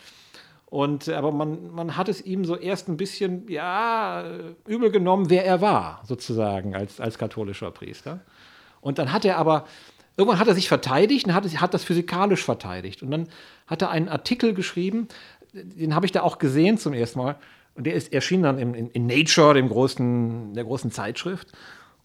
Und, 0.66 1.10
aber 1.10 1.32
man, 1.32 1.72
man 1.74 1.96
hat 1.96 2.10
es 2.10 2.22
ihm 2.26 2.44
so 2.44 2.58
erst 2.58 2.90
ein 2.90 2.98
bisschen, 2.98 3.48
ja, 3.48 4.26
übel 4.68 4.92
genommen, 4.92 5.30
wer 5.30 5.46
er 5.46 5.62
war, 5.62 6.02
sozusagen, 6.06 6.76
als, 6.76 7.00
als 7.00 7.18
katholischer 7.18 7.72
Priester. 7.72 8.22
Und 8.82 8.98
dann 8.98 9.14
hat 9.14 9.26
er 9.26 9.38
aber, 9.38 9.66
irgendwann 10.18 10.40
hat 10.40 10.48
er 10.48 10.56
sich 10.56 10.68
verteidigt 10.68 11.28
und 11.28 11.34
hat, 11.34 11.46
hat 11.62 11.74
das 11.74 11.84
physikalisch 11.84 12.44
verteidigt. 12.44 13.04
Und 13.04 13.12
dann 13.12 13.30
hat 13.68 13.84
er 13.84 13.90
einen 13.90 14.10
Artikel 14.10 14.54
geschrieben, 14.54 15.08
den 15.54 15.96
habe 15.96 16.06
ich 16.06 16.12
da 16.12 16.24
auch 16.24 16.40
gesehen 16.40 16.78
zum 16.78 16.94
ersten 16.94 17.20
Mal. 17.20 17.38
Und 17.76 17.86
der 17.86 17.94
ist, 17.94 18.12
erschien 18.12 18.42
dann 18.42 18.58
in, 18.58 18.74
in, 18.74 18.90
in 18.90 19.06
Nature, 19.06 19.54
dem 19.54 19.70
großen, 19.70 20.54
der 20.54 20.64
großen 20.64 20.92
Zeitschrift, 20.92 21.52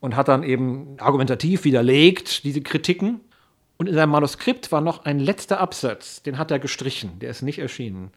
und 0.00 0.16
hat 0.16 0.28
dann 0.28 0.42
eben 0.42 0.96
argumentativ 0.98 1.64
widerlegt 1.64 2.44
diese 2.44 2.60
Kritiken 2.62 3.20
und 3.80 3.86
in 3.86 3.94
seinem 3.94 4.10
Manuskript 4.10 4.72
war 4.72 4.82
noch 4.82 5.06
ein 5.06 5.18
letzter 5.18 5.58
Absatz, 5.58 6.22
den 6.22 6.36
hat 6.36 6.50
er 6.50 6.58
gestrichen, 6.58 7.18
der 7.18 7.30
ist 7.30 7.40
nicht 7.40 7.58
erschienen. 7.58 8.10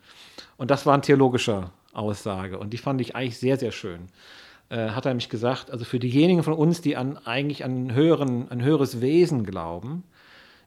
Und 0.57 0.69
das 0.71 0.85
war 0.85 0.93
eine 0.93 1.03
theologische 1.03 1.71
Aussage 1.93 2.59
und 2.59 2.71
die 2.73 2.77
fand 2.77 2.99
ich 2.99 3.15
eigentlich 3.15 3.39
sehr, 3.39 3.55
sehr 3.55 3.71
schön. 3.71 4.09
Äh, 4.67 4.89
hat 4.89 5.05
er 5.05 5.11
nämlich 5.11 5.29
gesagt, 5.29 5.71
also 5.71 5.85
für 5.85 5.99
diejenigen 5.99 6.43
von 6.43 6.51
uns, 6.51 6.81
die 6.81 6.97
an, 6.97 7.17
eigentlich 7.25 7.63
an, 7.63 7.85
ein 7.85 7.93
höheren, 7.93 8.51
ein 8.51 8.61
höheres 8.61 8.99
Wesen 8.99 9.45
glauben, 9.45 10.03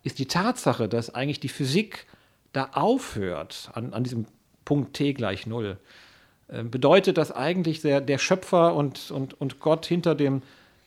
ist 0.03 0.19
die 0.19 0.29
Tatsache, 0.29 0.89
dass 0.89 1.15
eigentlich 1.15 1.41
die 1.41 1.51
Physik 1.51 2.07
da 2.55 2.71
aufhört, 2.73 3.69
an, 3.75 3.93
an 3.93 4.03
diesem 4.03 4.25
Punkt 4.65 4.95
t 4.95 5.13
gleich 5.13 5.47
null, 5.47 5.77
äh, 6.49 6.63
bedeutet, 6.63 7.19
dass 7.19 7.33
eigentlich 7.33 7.83
der, 7.83 8.01
der 8.01 8.17
Schöpfer 8.17 8.75
und, 8.75 9.11
und, 9.11 9.39
und 9.39 9.61
Gott 9.61 9.85
hinter 9.85 10.15
dem 10.15 10.41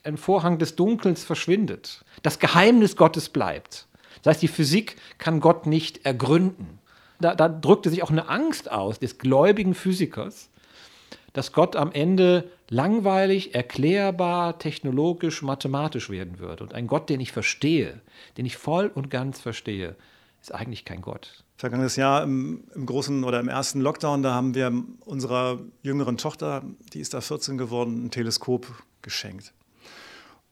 ein 0.03 0.17
Vorhang 0.17 0.57
des 0.57 0.75
Dunkels 0.75 1.23
verschwindet. 1.23 2.03
Das 2.23 2.39
Geheimnis 2.39 2.95
Gottes 2.95 3.29
bleibt. 3.29 3.85
Das 4.21 4.35
heißt, 4.35 4.41
die 4.41 4.47
Physik 4.47 4.95
kann 5.17 5.39
Gott 5.39 5.65
nicht 5.65 6.05
ergründen. 6.05 6.79
Da, 7.19 7.35
da 7.35 7.49
drückte 7.49 7.89
sich 7.89 8.03
auch 8.03 8.11
eine 8.11 8.29
Angst 8.29 8.71
aus 8.71 8.99
des 8.99 9.17
gläubigen 9.17 9.73
Physikers, 9.73 10.49
dass 11.33 11.51
Gott 11.51 11.75
am 11.75 11.91
Ende 11.91 12.49
langweilig, 12.69 13.55
erklärbar, 13.55 14.57
technologisch, 14.59 15.41
mathematisch 15.41 16.09
werden 16.09 16.39
wird. 16.39 16.61
Und 16.61 16.73
ein 16.73 16.87
Gott, 16.87 17.09
den 17.09 17.19
ich 17.19 17.31
verstehe, 17.31 18.01
den 18.37 18.45
ich 18.45 18.57
voll 18.57 18.91
und 18.93 19.09
ganz 19.09 19.39
verstehe, 19.39 19.95
ist 20.41 20.53
eigentlich 20.53 20.85
kein 20.85 21.01
Gott. 21.01 21.43
Vergangenes 21.57 21.97
Jahr 21.97 22.23
im, 22.23 22.63
im, 22.73 22.85
großen 22.85 23.25
oder 23.25 23.41
im 23.41 23.49
ersten 23.49 23.81
Lockdown, 23.81 24.23
da 24.23 24.33
haben 24.33 24.55
wir 24.55 24.71
unserer 25.05 25.59
jüngeren 25.83 26.15
Tochter, 26.15 26.63
die 26.93 27.01
ist 27.01 27.13
da 27.13 27.19
14 27.19 27.57
geworden, 27.57 28.05
ein 28.05 28.11
Teleskop 28.11 28.67
geschenkt. 29.01 29.53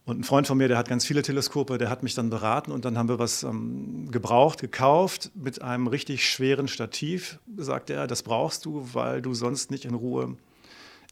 Und 0.08 0.20
ein 0.20 0.24
Freund 0.24 0.46
von 0.46 0.56
mir, 0.56 0.68
der 0.68 0.78
hat 0.78 0.88
ganz 0.88 1.04
viele 1.04 1.20
Teleskope, 1.20 1.76
der 1.76 1.90
hat 1.90 2.02
mich 2.02 2.14
dann 2.14 2.30
beraten 2.30 2.72
und 2.72 2.86
dann 2.86 2.96
haben 2.96 3.10
wir 3.10 3.18
was 3.18 3.42
ähm, 3.42 4.10
gebraucht, 4.10 4.58
gekauft 4.58 5.30
mit 5.34 5.60
einem 5.60 5.86
richtig 5.86 6.26
schweren 6.26 6.66
Stativ, 6.66 7.38
sagt 7.58 7.90
er, 7.90 8.06
das 8.06 8.22
brauchst 8.22 8.64
du, 8.64 8.88
weil 8.94 9.20
du 9.20 9.34
sonst 9.34 9.70
nicht 9.70 9.84
in 9.84 9.92
Ruhe 9.92 10.38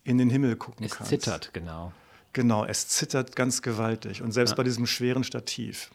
in 0.02 0.16
den 0.16 0.30
Himmel 0.30 0.56
gucken 0.56 0.86
es 0.86 0.92
kannst. 0.92 1.12
Es 1.12 1.20
zittert, 1.20 1.52
genau. 1.52 1.92
Genau, 2.32 2.64
es 2.64 2.88
zittert 2.88 3.36
ganz 3.36 3.60
gewaltig 3.60 4.22
und 4.22 4.32
selbst 4.32 4.52
ja. 4.52 4.56
bei 4.56 4.62
diesem 4.62 4.86
schweren 4.86 5.24
Stativ. 5.24 5.90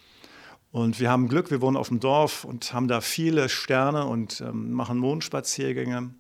Und 0.71 0.99
wir 0.99 1.09
haben 1.09 1.27
Glück, 1.27 1.49
wir 1.49 1.59
wohnen 1.59 1.77
auf 1.77 1.87
dem 1.87 1.99
Dorf 1.99 2.43
und 2.43 2.71
haben 2.71 2.87
da 2.87 3.01
viele 3.01 3.49
Sterne 3.49 4.05
und 4.05 4.41
ähm, 4.41 4.73
machen 4.73 4.99
Mondspaziergänge, 4.99 6.11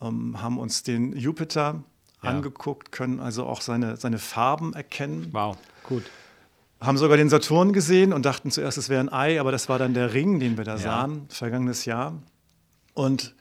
ähm, 0.00 0.42
haben 0.42 0.58
uns 0.58 0.82
den 0.82 1.16
Jupiter 1.16 1.84
ja. 2.24 2.28
angeguckt, 2.28 2.90
können 2.90 3.20
also 3.20 3.46
auch 3.46 3.60
seine, 3.60 3.96
seine 3.98 4.18
Farben 4.18 4.72
erkennen. 4.72 5.28
Wow. 5.30 5.56
Gut. 5.84 6.04
Haben 6.80 6.98
sogar 6.98 7.16
den 7.16 7.28
Saturn 7.28 7.72
gesehen 7.72 8.12
und 8.12 8.26
dachten 8.26 8.50
zuerst, 8.50 8.76
es 8.76 8.88
wäre 8.88 9.00
ein 9.00 9.12
Ei, 9.12 9.40
aber 9.40 9.52
das 9.52 9.68
war 9.68 9.78
dann 9.78 9.94
der 9.94 10.14
Ring, 10.14 10.40
den 10.40 10.56
wir 10.56 10.64
da 10.64 10.72
ja. 10.72 10.78
sahen, 10.78 11.26
vergangenes 11.28 11.84
Jahr. 11.84 12.20
Und 12.94 13.34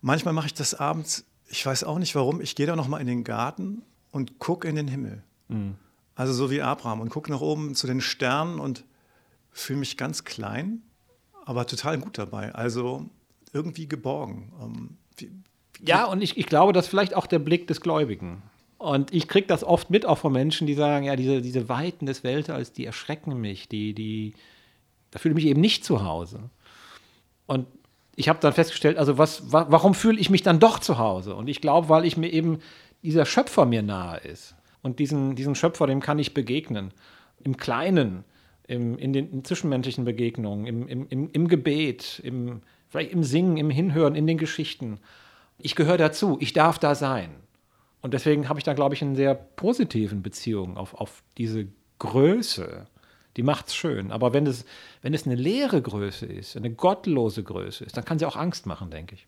manchmal 0.00 0.34
mache 0.34 0.46
ich 0.46 0.54
das 0.54 0.74
abends, 0.74 1.24
ich 1.48 1.64
weiß 1.64 1.84
auch 1.84 1.98
nicht 1.98 2.14
warum, 2.14 2.40
ich 2.40 2.54
gehe 2.54 2.66
da 2.66 2.76
nochmal 2.76 3.00
in 3.00 3.06
den 3.06 3.24
Garten 3.24 3.82
und 4.10 4.38
gucke 4.38 4.68
in 4.68 4.76
den 4.76 4.88
Himmel. 4.88 5.22
Mhm. 5.48 5.76
Also 6.14 6.32
so 6.32 6.50
wie 6.50 6.62
Abraham 6.62 7.00
und 7.00 7.10
gucke 7.10 7.30
nach 7.30 7.40
oben 7.40 7.74
zu 7.74 7.86
den 7.86 8.00
Sternen 8.00 8.58
und 8.58 8.84
fühle 9.52 9.78
mich 9.78 9.96
ganz 9.96 10.24
klein, 10.24 10.82
aber 11.44 11.66
total 11.66 11.98
gut 11.98 12.18
dabei. 12.18 12.54
Also 12.54 13.08
irgendwie 13.52 13.86
geborgen. 13.86 14.52
Ähm, 14.60 14.96
wie, 15.16 15.30
wie 15.78 15.88
ja, 15.88 16.04
und 16.06 16.22
ich, 16.22 16.36
ich 16.36 16.46
glaube, 16.46 16.72
das 16.72 16.86
ist 16.86 16.90
vielleicht 16.90 17.14
auch 17.14 17.26
der 17.26 17.38
Blick 17.38 17.66
des 17.66 17.80
Gläubigen. 17.80 18.42
Und 18.86 19.12
ich 19.12 19.26
kriege 19.26 19.48
das 19.48 19.64
oft 19.64 19.90
mit 19.90 20.06
auch 20.06 20.18
von 20.18 20.32
Menschen, 20.32 20.68
die 20.68 20.74
sagen, 20.74 21.06
ja, 21.06 21.16
diese, 21.16 21.42
diese 21.42 21.68
Weiten 21.68 22.06
des 22.06 22.22
Weltalls, 22.22 22.70
die 22.70 22.86
erschrecken 22.86 23.40
mich, 23.40 23.68
die, 23.68 23.94
die, 23.94 24.34
da 25.10 25.18
fühle 25.18 25.32
ich 25.32 25.42
mich 25.42 25.46
eben 25.46 25.60
nicht 25.60 25.84
zu 25.84 26.04
Hause. 26.04 26.50
Und 27.46 27.66
ich 28.14 28.28
habe 28.28 28.38
dann 28.40 28.52
festgestellt, 28.52 28.96
also 28.96 29.18
was, 29.18 29.52
wa 29.52 29.66
warum 29.70 29.92
fühle 29.92 30.20
ich 30.20 30.30
mich 30.30 30.44
dann 30.44 30.60
doch 30.60 30.78
zu 30.78 30.98
Hause? 30.98 31.34
Und 31.34 31.48
ich 31.48 31.60
glaube, 31.60 31.88
weil 31.88 32.04
ich 32.04 32.16
mir 32.16 32.32
eben 32.32 32.60
dieser 33.02 33.26
Schöpfer 33.26 33.66
mir 33.66 33.82
nahe 33.82 34.18
ist. 34.20 34.54
Und 34.82 35.00
diesen, 35.00 35.34
diesen 35.34 35.56
Schöpfer, 35.56 35.88
dem 35.88 35.98
kann 36.00 36.20
ich 36.20 36.32
begegnen. 36.32 36.92
Im 37.42 37.56
Kleinen, 37.56 38.22
im, 38.68 38.96
in 38.98 39.12
den 39.12 39.32
in 39.32 39.44
zwischenmenschlichen 39.44 40.04
Begegnungen, 40.04 40.64
im, 40.64 40.86
im, 40.86 41.08
im, 41.08 41.30
im 41.32 41.48
Gebet, 41.48 42.20
im, 42.22 42.60
vielleicht 42.88 43.10
im 43.10 43.24
Singen, 43.24 43.56
im 43.56 43.70
Hinhören, 43.70 44.14
in 44.14 44.28
den 44.28 44.38
Geschichten. 44.38 45.00
Ich 45.58 45.74
gehöre 45.74 45.98
dazu, 45.98 46.38
ich 46.40 46.52
darf 46.52 46.78
da 46.78 46.94
sein. 46.94 47.30
Und 48.06 48.14
deswegen 48.14 48.48
habe 48.48 48.60
ich 48.60 48.64
da, 48.64 48.72
glaube 48.72 48.94
ich, 48.94 49.02
einen 49.02 49.16
sehr 49.16 49.34
positiven 49.34 50.22
Beziehung 50.22 50.76
auf, 50.76 50.94
auf 50.94 51.24
diese 51.38 51.66
Größe. 51.98 52.86
Die 53.36 53.42
macht 53.42 53.66
es 53.66 53.74
schön. 53.74 54.12
Aber 54.12 54.32
wenn 54.32 54.46
es, 54.46 54.64
wenn 55.02 55.12
es 55.12 55.26
eine 55.26 55.34
leere 55.34 55.82
Größe 55.82 56.24
ist, 56.24 56.56
eine 56.56 56.70
gottlose 56.70 57.42
Größe 57.42 57.82
ist, 57.82 57.96
dann 57.96 58.04
kann 58.04 58.20
sie 58.20 58.24
auch 58.24 58.36
Angst 58.36 58.64
machen, 58.64 58.92
denke 58.92 59.16
ich. 59.16 59.26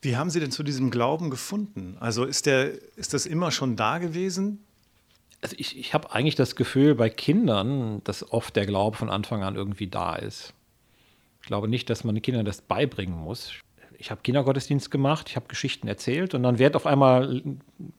Wie 0.00 0.16
haben 0.16 0.30
Sie 0.30 0.40
denn 0.40 0.50
zu 0.50 0.62
diesem 0.62 0.90
Glauben 0.90 1.28
gefunden? 1.28 1.98
Also 2.00 2.24
ist, 2.24 2.46
der, 2.46 2.70
ist 2.96 3.12
das 3.12 3.26
immer 3.26 3.50
schon 3.50 3.76
da 3.76 3.98
gewesen? 3.98 4.64
Also 5.42 5.54
ich, 5.58 5.78
ich 5.78 5.92
habe 5.92 6.10
eigentlich 6.10 6.36
das 6.36 6.56
Gefühl 6.56 6.94
bei 6.94 7.10
Kindern, 7.10 8.02
dass 8.04 8.32
oft 8.32 8.56
der 8.56 8.64
Glaube 8.64 8.96
von 8.96 9.10
Anfang 9.10 9.42
an 9.42 9.56
irgendwie 9.56 9.88
da 9.88 10.16
ist. 10.16 10.54
Ich 11.42 11.48
glaube 11.48 11.68
nicht, 11.68 11.90
dass 11.90 12.02
man 12.02 12.14
den 12.14 12.22
Kindern 12.22 12.46
das 12.46 12.62
beibringen 12.62 13.18
muss 13.18 13.52
ich 13.98 14.10
habe 14.10 14.20
Kindergottesdienst 14.22 14.90
gemacht, 14.90 15.28
ich 15.28 15.36
habe 15.36 15.46
Geschichten 15.48 15.88
erzählt 15.88 16.34
und 16.34 16.42
dann 16.42 16.58
wird 16.58 16.76
auf 16.76 16.86
einmal, 16.86 17.42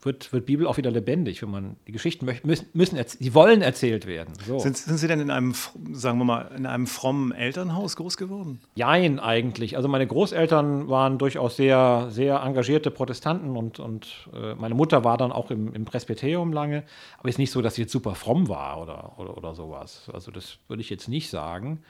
wird, 0.02 0.32
wird 0.32 0.46
Bibel 0.46 0.68
auch 0.68 0.78
wieder 0.78 0.92
lebendig, 0.92 1.42
wenn 1.42 1.50
man 1.50 1.76
die 1.88 1.92
Geschichten 1.92 2.26
möchte, 2.26 2.46
müssen, 2.46 2.68
müssen 2.74 2.98
sie 3.06 3.34
wollen 3.34 3.62
erzählt 3.62 4.06
werden. 4.06 4.34
So. 4.46 4.60
Sind, 4.60 4.78
sind, 4.78 4.98
Sie 4.98 5.08
denn 5.08 5.20
in 5.20 5.32
einem, 5.32 5.54
sagen 5.92 6.18
wir 6.20 6.26
mal, 6.26 6.52
in 6.56 6.66
einem 6.66 6.88
frommen 6.88 7.32
Elternhaus 7.32 7.96
groß 7.96 8.18
geworden? 8.18 8.60
Jein, 8.76 9.20
eigentlich. 9.20 9.76
Also 9.76 9.88
meine 9.88 10.08
Großeltern 10.08 10.88
waren 10.88 11.18
durchaus 11.18 11.56
sehr, 11.56 12.08
sehr 12.10 12.42
engagierte 12.42 12.92
Protestanten 12.92 13.58
und, 13.58 13.80
und 13.80 14.30
äh, 14.34 14.56
meine 14.56 14.76
Mutter 14.76 15.04
war 15.04 15.18
dann 15.18 15.32
auch 15.32 15.52
im, 15.52 15.74
im 15.74 15.86
Presbyterium 15.86 16.54
lange, 16.54 16.84
aber 17.18 17.30
es 17.30 17.36
ist 17.36 17.40
nicht 17.40 17.52
so, 17.52 17.62
dass 17.62 17.76
sie 17.76 17.84
jetzt 17.84 17.92
super 17.92 18.16
fromm 18.16 18.50
war 18.50 18.82
oder, 18.82 19.14
oder, 19.18 19.38
oder 19.38 19.56
sowas. 19.56 20.10
Also 20.14 20.32
das 20.32 20.58
würde 20.68 20.82
ich 20.82 20.90
jetzt 20.90 21.08
nicht 21.08 21.30
sagen. 21.30 21.84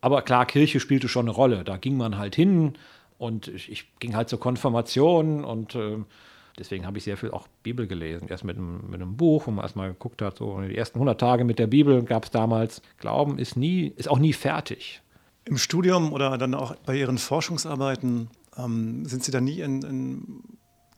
Aber 0.00 0.22
klar, 0.22 0.46
Kirche 0.46 0.80
spielte 0.80 1.08
schon 1.08 1.26
eine 1.26 1.34
Rolle. 1.34 1.64
Da 1.64 1.76
ging 1.76 1.96
man 1.96 2.18
halt 2.18 2.36
hin, 2.36 2.74
und 3.18 3.48
ich, 3.48 3.70
ich 3.70 3.98
ging 3.98 4.14
halt 4.14 4.28
zur 4.28 4.40
Konfirmation 4.40 5.44
und 5.44 5.74
äh, 5.74 5.98
deswegen 6.56 6.86
habe 6.86 6.98
ich 6.98 7.04
sehr 7.04 7.16
viel 7.16 7.32
auch 7.32 7.48
Bibel 7.62 7.86
gelesen. 7.86 8.28
Erst 8.28 8.44
mit 8.44 8.56
einem, 8.56 8.88
mit 8.88 9.00
einem 9.00 9.16
Buch, 9.16 9.46
wo 9.46 9.50
man 9.50 9.64
erstmal 9.64 9.88
geguckt 9.88 10.22
hat, 10.22 10.38
so 10.38 10.60
die 10.60 10.76
ersten 10.76 10.96
100 10.96 11.20
Tage 11.20 11.44
mit 11.44 11.58
der 11.58 11.66
Bibel 11.66 12.02
gab 12.04 12.24
es 12.24 12.30
damals. 12.30 12.80
Glauben 12.98 13.38
ist, 13.38 13.56
nie, 13.56 13.92
ist 13.96 14.08
auch 14.08 14.18
nie 14.18 14.32
fertig. 14.32 15.02
Im 15.44 15.58
Studium 15.58 16.12
oder 16.12 16.38
dann 16.38 16.54
auch 16.54 16.76
bei 16.76 16.96
Ihren 16.96 17.18
Forschungsarbeiten 17.18 18.28
ähm, 18.56 19.04
sind 19.04 19.24
Sie 19.24 19.32
da 19.32 19.40
nie 19.40 19.60
in, 19.60 19.82
in 19.82 20.42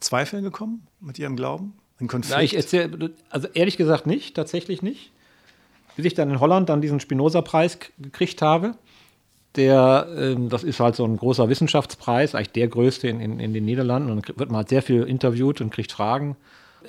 Zweifel 0.01 0.43
gekommen 0.43 0.87
mit 1.01 1.19
Ihrem 1.19 1.37
Glauben? 1.37 1.75
In 1.99 2.09
Konflikt? 2.09 2.37
Ja, 2.37 2.43
ich 2.43 2.55
erzähl, 2.55 3.15
also 3.31 3.49
ehrlich 3.55 3.77
gesagt 3.77 4.07
nicht, 4.07 4.35
tatsächlich 4.35 4.83
nicht. 4.83 5.13
Bis 5.97 6.05
ich 6.05 6.15
dann 6.15 6.31
in 6.31 6.41
Holland 6.41 6.69
dann 6.69 6.81
diesen 6.81 7.01
Spinoza-Preis 7.01 7.79
gekriegt 7.99 8.43
habe, 8.43 8.75
der, 9.57 10.07
ähm, 10.17 10.49
das 10.49 10.63
ist 10.63 10.81
halt 10.81 10.97
so 10.97 11.05
ein 11.05 11.17
großer 11.17 11.49
Wissenschaftspreis, 11.49 12.35
eigentlich 12.35 12.53
der 12.53 12.69
größte 12.69 13.09
in, 13.09 13.21
in, 13.21 13.41
in 13.41 13.53
den 13.53 13.65
Niederlanden. 13.65 14.11
Und 14.11 14.29
wird 14.39 14.51
man 14.51 14.59
halt 14.59 14.69
sehr 14.69 14.83
viel 14.83 15.03
interviewt 15.03 15.61
und 15.61 15.71
kriegt 15.71 15.93
Fragen. 15.93 16.37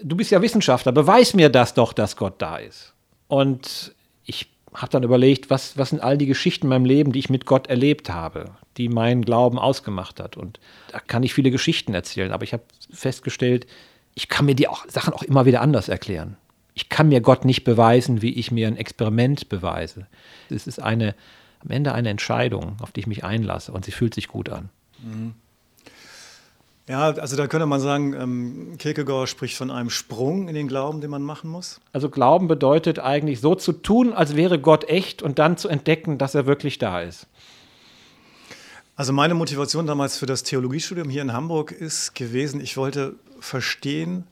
Du 0.03 0.15
bist 0.15 0.31
ja 0.31 0.41
Wissenschaftler, 0.41 0.91
beweis 0.91 1.33
mir 1.33 1.49
das 1.49 1.73
doch, 1.73 1.93
dass 1.93 2.15
Gott 2.15 2.35
da 2.41 2.57
ist. 2.57 2.93
Und 3.27 3.93
ich 4.25 4.47
habe 4.73 4.91
dann 4.91 5.03
überlegt, 5.03 5.49
was, 5.49 5.77
was 5.77 5.89
sind 5.89 6.01
all 6.01 6.17
die 6.17 6.27
Geschichten 6.27 6.67
in 6.67 6.69
meinem 6.69 6.85
Leben, 6.85 7.11
die 7.11 7.19
ich 7.19 7.29
mit 7.29 7.45
Gott 7.45 7.67
erlebt 7.67 8.09
habe, 8.09 8.51
die 8.77 8.89
meinen 8.89 9.23
Glauben 9.23 9.59
ausgemacht 9.59 10.19
hat. 10.19 10.37
Und 10.37 10.59
da 10.91 10.99
kann 10.99 11.23
ich 11.23 11.33
viele 11.33 11.51
Geschichten 11.51 11.93
erzählen, 11.93 12.31
aber 12.31 12.43
ich 12.43 12.53
habe 12.53 12.63
festgestellt, 12.91 13.67
ich 14.13 14.29
kann 14.29 14.45
mir 14.45 14.55
die 14.55 14.67
auch, 14.67 14.85
Sachen 14.87 15.13
auch 15.13 15.23
immer 15.23 15.45
wieder 15.45 15.61
anders 15.61 15.89
erklären. 15.89 16.37
Ich 16.73 16.89
kann 16.89 17.09
mir 17.09 17.21
Gott 17.21 17.43
nicht 17.43 17.63
beweisen, 17.63 18.21
wie 18.21 18.33
ich 18.33 18.51
mir 18.51 18.67
ein 18.67 18.77
Experiment 18.77 19.49
beweise. 19.49 20.07
Es 20.49 20.67
ist 20.67 20.81
eine, 20.81 21.15
am 21.63 21.71
Ende 21.71 21.93
eine 21.93 22.09
Entscheidung, 22.09 22.77
auf 22.81 22.91
die 22.91 23.01
ich 23.01 23.07
mich 23.07 23.23
einlasse 23.23 23.71
und 23.71 23.85
sie 23.85 23.91
fühlt 23.91 24.13
sich 24.13 24.27
gut 24.27 24.49
an. 24.49 24.69
Mhm. 25.03 25.33
Ja, 26.87 27.11
also 27.11 27.37
da 27.37 27.47
könnte 27.47 27.67
man 27.67 27.79
sagen, 27.79 28.13
ähm, 28.13 28.75
Kierkegaard 28.77 29.29
spricht 29.29 29.55
von 29.55 29.71
einem 29.71 29.89
Sprung 29.89 30.49
in 30.49 30.55
den 30.55 30.67
Glauben, 30.67 30.99
den 30.99 31.09
man 31.09 31.21
machen 31.21 31.49
muss. 31.49 31.79
Also 31.93 32.09
Glauben 32.09 32.47
bedeutet 32.47 32.99
eigentlich 32.99 33.39
so 33.39 33.55
zu 33.55 33.71
tun, 33.71 34.13
als 34.13 34.35
wäre 34.35 34.59
Gott 34.59 34.89
echt 34.89 35.21
und 35.21 35.39
dann 35.39 35.57
zu 35.57 35.69
entdecken, 35.69 36.17
dass 36.17 36.35
er 36.35 36.47
wirklich 36.47 36.79
da 36.79 37.01
ist. 37.01 37.27
Also 38.95 39.13
meine 39.13 39.35
Motivation 39.35 39.87
damals 39.87 40.17
für 40.17 40.25
das 40.25 40.43
Theologiestudium 40.43 41.09
hier 41.09 41.21
in 41.21 41.33
Hamburg 41.33 41.71
ist 41.71 42.13
gewesen, 42.13 42.59
ich 42.59 42.77
wollte 42.77 43.15
verstehen, 43.39 44.25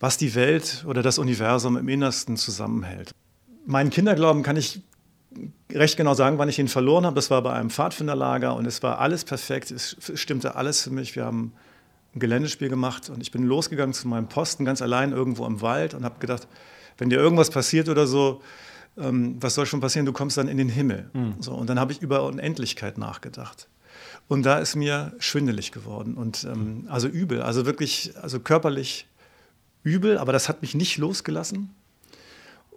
was 0.00 0.16
die 0.16 0.34
Welt 0.34 0.84
oder 0.88 1.02
das 1.02 1.18
Universum 1.18 1.76
im 1.76 1.88
Innersten 1.88 2.36
zusammenhält. 2.36 3.12
Meinen 3.66 3.90
Kinderglauben 3.90 4.42
kann 4.42 4.56
ich 4.56 4.80
recht 5.72 5.96
genau 5.96 6.14
sagen, 6.14 6.38
wann 6.38 6.48
ich 6.48 6.58
ihn 6.58 6.68
verloren 6.68 7.06
habe. 7.06 7.14
Das 7.14 7.30
war 7.30 7.42
bei 7.42 7.52
einem 7.52 7.70
Pfadfinderlager 7.70 8.54
und 8.54 8.66
es 8.66 8.82
war 8.82 8.98
alles 8.98 9.24
perfekt. 9.24 9.70
Es 9.70 9.96
stimmte 10.14 10.54
alles 10.54 10.82
für 10.82 10.90
mich. 10.90 11.16
Wir 11.16 11.24
haben 11.24 11.52
ein 12.14 12.20
Geländespiel 12.20 12.68
gemacht 12.68 13.10
und 13.10 13.20
ich 13.20 13.30
bin 13.30 13.44
losgegangen 13.44 13.94
zu 13.94 14.08
meinem 14.08 14.28
Posten 14.28 14.64
ganz 14.64 14.82
allein 14.82 15.12
irgendwo 15.12 15.46
im 15.46 15.60
Wald 15.60 15.94
und 15.94 16.04
habe 16.04 16.18
gedacht, 16.18 16.46
wenn 16.98 17.10
dir 17.10 17.18
irgendwas 17.18 17.50
passiert 17.50 17.88
oder 17.88 18.06
so, 18.06 18.42
ähm, 18.98 19.36
was 19.40 19.54
soll 19.54 19.66
schon 19.66 19.80
passieren? 19.80 20.06
Du 20.06 20.12
kommst 20.12 20.36
dann 20.36 20.48
in 20.48 20.58
den 20.58 20.68
Himmel. 20.68 21.10
Mhm. 21.12 21.36
So, 21.40 21.54
und 21.54 21.70
dann 21.70 21.80
habe 21.80 21.92
ich 21.92 22.02
über 22.02 22.24
Unendlichkeit 22.24 22.98
nachgedacht. 22.98 23.68
Und 24.28 24.44
da 24.44 24.58
ist 24.58 24.76
mir 24.76 25.14
schwindelig 25.18 25.72
geworden 25.72 26.14
und 26.14 26.44
ähm, 26.44 26.86
also 26.88 27.08
übel, 27.08 27.42
also 27.42 27.66
wirklich, 27.66 28.14
also 28.20 28.40
körperlich 28.40 29.06
übel, 29.82 30.16
aber 30.16 30.32
das 30.32 30.48
hat 30.48 30.62
mich 30.62 30.74
nicht 30.74 30.96
losgelassen 30.96 31.74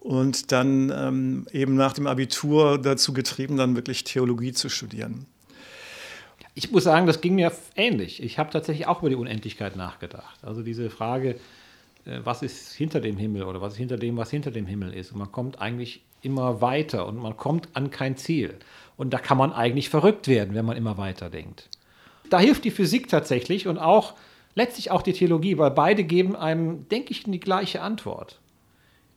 und 0.05 0.51
dann 0.51 0.93
ähm, 0.95 1.47
eben 1.51 1.73
nach 1.73 1.93
dem 1.93 2.05
Abitur 2.05 2.77
dazu 2.77 3.11
getrieben, 3.11 3.57
dann 3.57 3.75
wirklich 3.75 4.03
Theologie 4.03 4.53
zu 4.53 4.69
studieren. 4.69 5.25
Ich 6.53 6.71
muss 6.71 6.83
sagen, 6.83 7.07
das 7.07 7.21
ging 7.21 7.33
mir 7.33 7.51
ähnlich. 7.75 8.21
Ich 8.21 8.37
habe 8.37 8.51
tatsächlich 8.51 8.85
auch 8.85 8.99
über 8.99 9.09
die 9.09 9.15
Unendlichkeit 9.15 9.75
nachgedacht. 9.75 10.37
Also 10.43 10.61
diese 10.61 10.91
Frage, 10.91 11.37
äh, 12.05 12.19
was 12.23 12.43
ist 12.43 12.73
hinter 12.73 13.01
dem 13.01 13.17
Himmel 13.17 13.45
oder 13.45 13.61
was 13.61 13.73
ist 13.73 13.79
hinter 13.79 13.97
dem, 13.97 14.15
was 14.15 14.29
hinter 14.29 14.51
dem 14.51 14.67
Himmel 14.67 14.93
ist. 14.93 15.11
Und 15.11 15.17
man 15.17 15.31
kommt 15.31 15.59
eigentlich 15.59 16.03
immer 16.21 16.61
weiter 16.61 17.07
und 17.07 17.17
man 17.17 17.35
kommt 17.35 17.69
an 17.73 17.89
kein 17.89 18.15
Ziel. 18.15 18.53
Und 18.97 19.11
da 19.11 19.17
kann 19.17 19.39
man 19.39 19.53
eigentlich 19.53 19.89
verrückt 19.89 20.27
werden, 20.27 20.53
wenn 20.53 20.65
man 20.65 20.77
immer 20.77 20.99
weiter 20.99 21.31
denkt. 21.31 21.67
Da 22.29 22.37
hilft 22.37 22.63
die 22.63 22.71
Physik 22.71 23.09
tatsächlich 23.09 23.67
und 23.67 23.79
auch 23.79 24.13
letztlich 24.53 24.91
auch 24.91 25.01
die 25.01 25.13
Theologie, 25.13 25.57
weil 25.57 25.71
beide 25.71 26.03
geben 26.03 26.35
einem, 26.35 26.87
denke 26.89 27.09
ich, 27.09 27.23
die 27.23 27.39
gleiche 27.39 27.81
Antwort. 27.81 28.39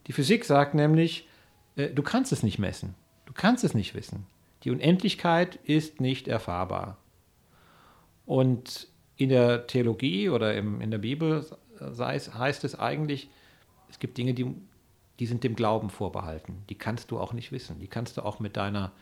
Die 0.08 0.12
Physik 0.12 0.44
sagt 0.44 0.74
nämlich, 0.74 1.28
äh, 1.76 1.88
du 1.90 2.02
kannst 2.02 2.32
es 2.32 2.42
nicht 2.42 2.58
messen. 2.58 2.94
Du 3.26 3.32
kannst 3.32 3.62
es 3.62 3.74
nicht 3.74 3.94
wissen. 3.94 4.26
Die 4.64 4.70
Unendlichkeit 4.70 5.56
ist 5.64 6.00
nicht 6.00 6.26
erfahrbar. 6.26 6.96
Und 8.26 8.88
in 9.16 9.28
der 9.28 9.66
Theologie 9.66 10.30
oder 10.30 10.54
im, 10.54 10.80
in 10.80 10.90
der 10.90 10.98
Bibel 10.98 11.44
es, 11.80 12.34
heißt 12.34 12.64
es 12.64 12.78
eigentlich, 12.78 13.30
es 13.90 13.98
gibt 13.98 14.18
Dinge, 14.18 14.34
die, 14.34 14.46
die 15.18 15.26
sind 15.26 15.44
dem 15.44 15.54
Glauben 15.56 15.90
vorbehalten. 15.90 16.62
Die 16.68 16.74
kannst 16.74 17.10
du 17.10 17.18
auch 17.18 17.32
nicht 17.32 17.52
wissen. 17.52 17.78
Die 17.78 17.86
kannst 17.86 18.16
du 18.16 18.22
auch 18.22 18.40
mit, 18.40 18.56
deiner, 18.56 18.92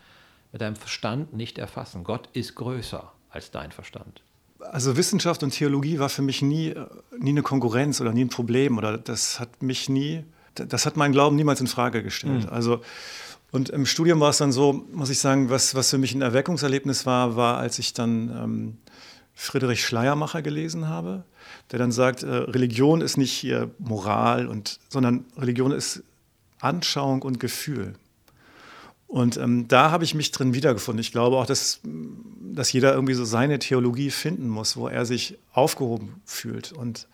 mit 0.51 0.61
deinem 0.61 0.75
Verstand 0.75 1.33
nicht 1.33 1.57
erfassen. 1.57 2.03
Gott 2.03 2.29
ist 2.33 2.55
größer 2.55 3.11
als 3.29 3.51
dein 3.51 3.71
Verstand. 3.71 4.21
Also 4.59 4.97
Wissenschaft 4.97 5.43
und 5.43 5.51
Theologie 5.51 5.99
war 5.99 6.09
für 6.09 6.23
mich 6.23 6.41
nie, 6.41 6.73
nie 7.19 7.29
eine 7.29 7.43
Konkurrenz 7.43 8.01
oder 8.01 8.11
nie 8.11 8.25
ein 8.25 8.29
Problem 8.29 8.77
oder 8.77 8.97
das 8.97 9.39
hat 9.39 9.61
mich 9.61 9.87
nie, 9.87 10.23
das 10.67 10.85
hat 10.85 10.97
meinen 10.97 11.11
Glauben 11.11 11.35
niemals 11.35 11.61
in 11.61 11.67
Frage 11.67 12.03
gestellt. 12.03 12.43
Mhm. 12.43 12.49
Also 12.49 12.81
und 13.51 13.69
im 13.69 13.85
Studium 13.85 14.19
war 14.19 14.29
es 14.29 14.37
dann 14.37 14.51
so, 14.51 14.85
muss 14.91 15.09
ich 15.09 15.19
sagen, 15.19 15.49
was, 15.49 15.73
was 15.73 15.89
für 15.89 15.97
mich 15.97 16.13
ein 16.13 16.21
Erweckungserlebnis 16.21 17.05
war, 17.05 17.35
war, 17.35 17.57
als 17.57 17.79
ich 17.79 17.93
dann 17.93 18.29
ähm, 18.29 18.77
Friedrich 19.33 19.85
Schleiermacher 19.85 20.41
gelesen 20.41 20.89
habe, 20.89 21.23
der 21.71 21.79
dann 21.79 21.91
sagt, 21.91 22.23
äh, 22.23 22.27
Religion 22.27 23.01
ist 23.01 23.17
nicht 23.17 23.31
hier 23.31 23.71
Moral, 23.79 24.47
und, 24.47 24.79
sondern 24.89 25.25
Religion 25.37 25.71
ist 25.71 26.03
Anschauung 26.59 27.21
und 27.21 27.39
Gefühl. 27.39 27.93
Und 29.07 29.37
ähm, 29.37 29.69
da 29.69 29.91
habe 29.91 30.03
ich 30.03 30.13
mich 30.13 30.31
drin 30.31 30.53
wiedergefunden. 30.53 30.99
Ich 30.99 31.13
glaube 31.13 31.37
auch, 31.37 31.45
dass, 31.45 31.79
dass 31.83 32.73
jeder 32.73 32.93
irgendwie 32.93 33.13
so 33.13 33.23
seine 33.23 33.59
Theologie 33.59 34.09
finden 34.09 34.49
muss, 34.49 34.75
wo 34.75 34.89
er 34.89 35.05
sich 35.05 35.37
aufgehoben 35.53 36.21
fühlt. 36.25 36.73
Und 36.73 37.07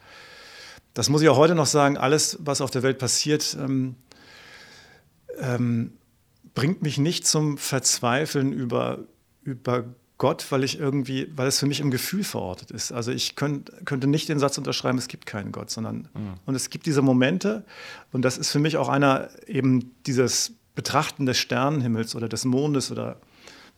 das 0.93 1.09
muss 1.09 1.21
ich 1.21 1.29
auch 1.29 1.37
heute 1.37 1.55
noch 1.55 1.65
sagen, 1.65 1.97
alles, 1.97 2.37
was 2.41 2.61
auf 2.61 2.71
der 2.71 2.83
Welt 2.83 2.99
passiert, 2.99 3.57
ähm, 3.59 3.95
ähm, 5.39 5.93
bringt 6.53 6.81
mich 6.83 6.97
nicht 6.97 7.25
zum 7.25 7.57
Verzweifeln 7.57 8.53
über, 8.53 8.99
über 9.41 9.85
Gott, 10.19 10.45
weil 10.51 10.63
ich 10.63 10.79
irgendwie, 10.79 11.27
weil 11.35 11.47
es 11.47 11.59
für 11.59 11.65
mich 11.65 11.79
im 11.79 11.89
Gefühl 11.89 12.23
verortet 12.23 12.69
ist. 12.69 12.91
Also 12.91 13.11
ich 13.11 13.35
könnt, 13.35 13.71
könnte 13.85 14.07
nicht 14.07 14.29
den 14.29 14.39
Satz 14.39 14.57
unterschreiben, 14.57 14.97
es 14.97 15.07
gibt 15.07 15.25
keinen 15.25 15.51
Gott, 15.51 15.71
sondern 15.71 16.07
mhm. 16.13 16.35
und 16.45 16.55
es 16.55 16.69
gibt 16.69 16.85
diese 16.85 17.01
Momente 17.01 17.65
und 18.11 18.21
das 18.21 18.37
ist 18.37 18.51
für 18.51 18.59
mich 18.59 18.77
auch 18.77 18.89
einer 18.89 19.29
eben 19.47 19.91
dieses 20.05 20.53
Betrachten 20.75 21.25
des 21.25 21.39
Sternenhimmels 21.39 22.15
oder 22.15 22.29
des 22.29 22.45
Mondes 22.45 22.91
oder 22.91 23.19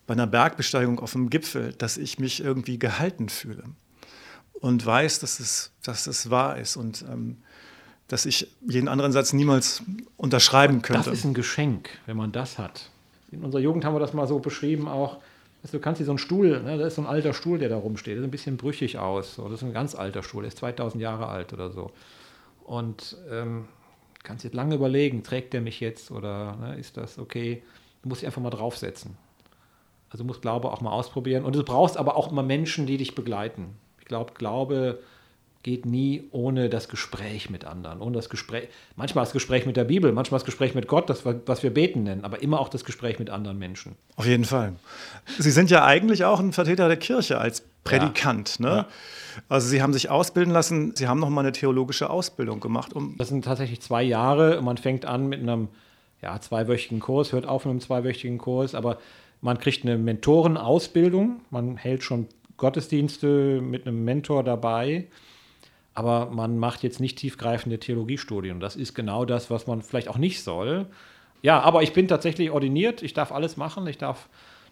bei 0.06 0.13
einer 0.13 0.28
Bergbesteigung 0.28 0.99
auf 0.99 1.13
dem 1.13 1.30
Gipfel, 1.30 1.73
dass 1.73 1.97
ich 1.97 2.19
mich 2.19 2.43
irgendwie 2.43 2.78
gehalten 2.78 3.30
fühle 3.30 3.63
und 4.62 4.86
weiß, 4.86 5.20
dass 5.20 5.39
es, 5.39 5.72
dass 5.84 6.08
es 6.08 6.30
wahr 6.30 6.58
ist 6.58 6.78
und 6.78 7.06
ähm, 7.10 7.38
dass 8.08 8.26
ich 8.26 8.48
jeden 8.68 8.88
anderen 8.88 9.12
Satz 9.12 9.34
niemals 9.34 9.84
unterschreiben 10.18 10.82
könnte. 10.82 11.10
Das 11.10 11.20
ist 11.20 11.26
ein 11.26 11.34
Geschenk, 11.34 11.89
wenn 12.06 12.18
man 12.18 12.32
das 12.32 12.58
hat. 12.58 12.89
In 13.32 13.44
unserer 13.44 13.62
Jugend 13.62 13.84
haben 13.84 13.96
wir 13.96 14.00
das 14.00 14.13
mal 14.13 14.28
so 14.28 14.39
beschrieben 14.39 14.88
auch. 14.88 15.18
Also 15.63 15.78
du 15.78 15.82
kannst 15.82 16.00
dir 16.00 16.06
so 16.06 16.12
einen 16.12 16.20
Stuhl, 16.20 16.62
ne, 16.62 16.78
da 16.78 16.86
ist 16.86 16.96
so 16.96 17.02
ein 17.02 17.08
alter 17.08 17.34
Stuhl, 17.34 17.58
der 17.58 17.70
da 17.70 17.78
rumsteht, 17.78 18.13
der 18.13 18.22
sieht 18.22 18.28
ein 18.28 18.32
bisschen 18.32 18.58
brüchig 18.58 19.00
aus. 19.00 19.36
So, 19.36 19.46
das 19.50 19.62
ist 19.62 19.63
ein 19.63 19.74
ganz 19.74 19.96
alter 19.96 20.22
Stuhl, 20.22 20.44
der 20.44 20.50
ist 20.50 20.60
2000 20.60 21.02
Jahre 21.02 21.28
alt 21.28 21.54
oder 21.54 21.72
so. 21.72 21.91
Und 22.63 23.18
ähm, 23.32 23.68
kannst 24.22 24.44
jetzt 24.44 24.54
lange 24.54 24.76
überlegen, 24.76 25.24
trägt 25.24 25.54
der 25.54 25.62
mich 25.62 25.80
jetzt 25.80 26.12
oder 26.12 26.56
ne, 26.58 26.76
ist 26.76 26.98
das 26.98 27.18
okay? 27.18 27.63
Du 28.04 28.10
musst 28.10 28.22
dich 28.22 28.28
einfach 28.28 28.41
mal 28.41 28.52
draufsetzen. 28.52 29.18
Also 30.10 30.24
du 30.24 30.28
musst 30.28 30.41
Glaube 30.41 30.72
auch 30.72 30.82
mal 30.82 30.91
ausprobieren. 30.91 31.44
Und 31.44 31.56
du 31.56 31.63
brauchst 31.63 31.98
aber 31.98 32.15
auch 32.15 32.32
immer 32.32 32.44
Menschen, 32.44 32.86
die 32.86 32.98
dich 32.98 33.15
begleiten. 33.15 33.76
Ich 34.06 34.10
glaube, 34.10 34.34
Glaube 34.36 35.00
geht 35.63 35.88
nie 35.88 36.26
ohne 36.30 36.70
das 36.70 36.89
Gespräch 36.89 37.50
mit 37.50 37.65
anderen. 37.65 38.00
Ohne 38.00 38.18
das 38.18 38.30
Gespräch, 38.30 38.70
manchmal 38.96 39.26
das 39.26 39.34
Gespräch 39.34 39.65
mit 39.65 39.76
der 39.76 39.86
Bibel, 39.86 40.12
manchmal 40.12 40.38
das 40.38 40.46
Gespräch 40.46 40.76
mit 40.76 40.88
Gott, 40.88 41.10
das, 41.10 41.26
was 41.26 41.63
wir 41.63 41.74
beten 41.74 42.04
nennen, 42.04 42.24
aber 42.24 42.44
immer 42.44 42.60
auch 42.60 42.70
das 42.70 42.86
Gespräch 42.86 43.18
mit 43.18 43.32
anderen 43.32 43.58
Menschen. 43.58 43.96
Auf 44.15 44.28
jeden 44.28 44.46
Fall. 44.46 44.74
Sie 45.39 45.50
sind 45.50 45.72
ja 45.72 45.84
eigentlich 45.84 46.24
auch 46.24 46.39
ein 46.39 46.54
Vertreter 46.54 46.88
der 46.88 46.98
Kirche 46.98 47.39
als 47.39 47.63
Prädikant. 47.84 48.60
Ja. 48.60 48.65
Ne? 48.65 48.76
Ja. 48.76 48.88
Also 49.50 49.68
Sie 49.68 49.82
haben 49.82 49.91
sich 49.91 50.12
ausbilden 50.12 50.54
lassen, 50.54 50.96
Sie 50.96 51.08
haben 51.08 51.20
noch 51.20 51.32
mal 51.32 51.41
eine 51.41 51.52
theologische 51.52 52.12
Ausbildung 52.12 52.60
gemacht. 52.60 52.94
Um 52.94 53.15
das 53.18 53.30
sind 53.30 53.44
tatsächlich 53.44 53.82
zwei 53.82 54.04
Jahre. 54.04 54.62
Man 54.62 54.78
fängt 54.78 55.06
an 55.06 55.26
mit 55.26 55.39
einem 55.39 55.70
ja, 56.22 56.39
zweiwöchigen 56.39 57.00
Kurs, 57.00 57.32
hört 57.32 57.48
auf 57.48 57.65
mit 57.65 57.72
einem 57.72 57.82
zweiwöchigen 57.82 58.38
Kurs, 58.38 58.76
aber 58.76 59.00
man 59.41 59.58
kriegt 59.58 59.84
eine 59.84 59.98
Mentorenausbildung, 59.98 61.41
man 61.50 61.78
hält 61.78 62.04
schon 62.04 62.28
Gottesdienste 62.58 63.62
mit 63.62 63.88
einem 63.88 64.04
Mentor 64.06 64.44
dabei 64.44 65.08
aber 65.96 66.30
man 66.30 66.58
macht 66.60 66.84
jetzt 66.84 67.00
nicht 67.00 67.18
tiefgreifende 67.18 67.80
Theologiestudien. 67.80 68.60
Das 68.60 68.76
ist 68.76 68.94
genau 68.94 69.24
das, 69.24 69.50
was 69.50 69.65
man 69.65 69.82
vielleicht 69.82 70.10
auch 70.10 70.18
nicht 70.18 70.44
soll. 70.44 70.88
Ja, 71.41 71.62
aber 71.62 71.84
ich 71.84 71.94
bin 71.94 72.10
tatsächlich 72.10 72.52
ordiniert. 72.52 73.02
Ich 73.02 73.13
darf 73.13 73.32
alles 73.32 73.56
machen. 73.56 73.88
Ich 73.88 73.98
darf 73.98 74.28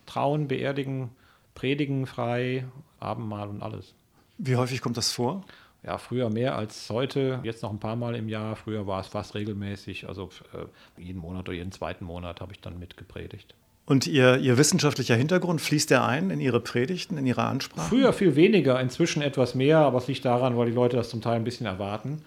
trauen, 0.05 0.49
beerdigen, 0.49 1.11
predigen 1.55 2.05
frei, 2.07 2.65
Abendmahl 2.99 3.47
und 3.47 3.63
alles. 3.63 3.95
Wie 4.37 4.57
häufig 4.57 4.81
kommt 4.81 4.97
das 4.97 5.13
vor? 5.13 5.45
Ja, 5.81 5.97
früher 5.97 6.29
mehr 6.29 6.57
als 6.57 6.89
heute. 6.89 7.39
Jetzt 7.43 7.63
noch 7.63 7.71
ein 7.71 7.79
paar 7.79 7.95
Mal 7.95 8.15
im 8.15 8.27
Jahr. 8.27 8.57
Früher 8.57 8.85
war 8.85 8.99
es 8.99 9.07
fast 9.07 9.33
regelmäßig. 9.33 10.09
Also 10.09 10.29
äh, 10.53 11.01
jeden 11.01 11.19
Monat 11.19 11.47
oder 11.47 11.53
jeden 11.53 11.71
zweiten 11.71 12.03
Monat 12.03 12.41
habe 12.41 12.51
ich 12.51 12.59
dann 12.59 12.79
mitgepredigt. 12.79 13.55
Und 13.85 14.07
Ihr, 14.07 14.37
Ihr 14.37 14.57
wissenschaftlicher 14.57 15.15
Hintergrund, 15.15 15.59
fließt 15.59 15.89
der 15.89 16.05
ein 16.05 16.29
in 16.29 16.39
Ihre 16.39 16.61
Predigten, 16.61 17.17
in 17.17 17.25
Ihre 17.25 17.43
Ansprache? 17.43 17.89
Früher 17.89 18.13
viel 18.13 18.35
weniger, 18.35 18.79
inzwischen 18.79 19.21
etwas 19.21 19.55
mehr, 19.55 19.79
aber 19.79 19.97
es 19.97 20.07
liegt 20.07 20.23
daran, 20.23 20.57
weil 20.57 20.67
die 20.67 20.71
Leute 20.71 20.95
das 20.95 21.09
zum 21.09 21.21
Teil 21.21 21.35
ein 21.35 21.43
bisschen 21.43 21.65
erwarten. 21.65 22.21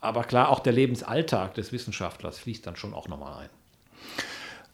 Aber 0.00 0.24
klar, 0.24 0.48
auch 0.50 0.60
der 0.60 0.72
Lebensalltag 0.72 1.54
des 1.54 1.72
Wissenschaftlers 1.72 2.38
fließt 2.38 2.66
dann 2.66 2.76
schon 2.76 2.94
auch 2.94 3.08
nochmal 3.08 3.44
ein. 3.44 3.48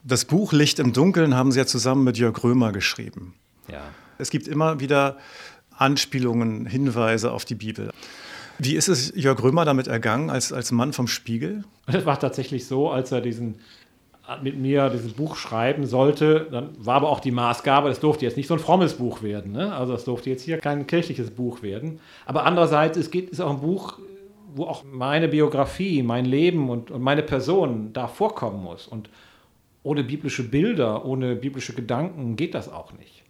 Das 0.03 0.25
Buch 0.25 0.53
Licht 0.53 0.79
im 0.79 0.93
Dunkeln 0.93 1.35
haben 1.35 1.51
Sie 1.51 1.59
ja 1.59 1.65
zusammen 1.65 2.03
mit 2.03 2.17
Jörg 2.17 2.41
Römer 2.43 2.71
geschrieben. 2.71 3.33
Ja. 3.69 3.81
Es 4.17 4.29
gibt 4.29 4.47
immer 4.47 4.79
wieder 4.79 5.17
Anspielungen, 5.77 6.65
Hinweise 6.65 7.31
auf 7.31 7.45
die 7.45 7.55
Bibel. 7.55 7.91
Wie 8.57 8.75
ist 8.75 8.87
es 8.87 9.13
Jörg 9.15 9.41
Römer 9.43 9.65
damit 9.65 9.87
ergangen, 9.87 10.29
als, 10.29 10.51
als 10.51 10.71
Mann 10.71 10.93
vom 10.93 11.07
Spiegel? 11.07 11.63
Es 11.85 12.05
war 12.05 12.19
tatsächlich 12.19 12.65
so, 12.65 12.89
als 12.89 13.11
er 13.11 13.21
diesen 13.21 13.59
mit 14.41 14.57
mir 14.57 14.89
dieses 14.89 15.13
Buch 15.13 15.35
schreiben 15.35 15.85
sollte, 15.85 16.47
dann 16.51 16.69
war 16.77 16.95
aber 16.95 17.09
auch 17.09 17.19
die 17.19 17.31
Maßgabe, 17.31 17.89
das 17.89 17.99
durfte 17.99 18.25
jetzt 18.25 18.37
nicht 18.37 18.47
so 18.47 18.55
ein 18.55 18.59
frommes 18.59 18.95
Buch 18.95 19.21
werden. 19.21 19.53
Ne? 19.53 19.73
Also 19.73 19.93
es 19.93 20.03
durfte 20.03 20.29
jetzt 20.29 20.43
hier 20.43 20.57
kein 20.57 20.85
kirchliches 20.85 21.31
Buch 21.31 21.61
werden. 21.61 21.99
Aber 22.25 22.43
andererseits, 22.45 22.97
es 22.97 23.09
geht, 23.09 23.29
ist 23.29 23.39
auch 23.39 23.51
ein 23.51 23.61
Buch, 23.61 23.99
wo 24.53 24.65
auch 24.65 24.83
meine 24.83 25.27
Biografie, 25.27 26.03
mein 26.03 26.25
Leben 26.25 26.69
und, 26.69 26.91
und 26.91 27.01
meine 27.01 27.23
Person 27.23 27.93
da 27.93 28.07
vorkommen 28.07 28.63
muss. 28.63 28.87
Und 28.87 29.09
ohne 29.83 30.03
biblische 30.03 30.43
Bilder, 30.43 31.05
ohne 31.05 31.35
biblische 31.35 31.73
Gedanken 31.73 32.35
geht 32.35 32.53
das 32.53 32.71
auch 32.71 32.91
nicht. 32.93 33.23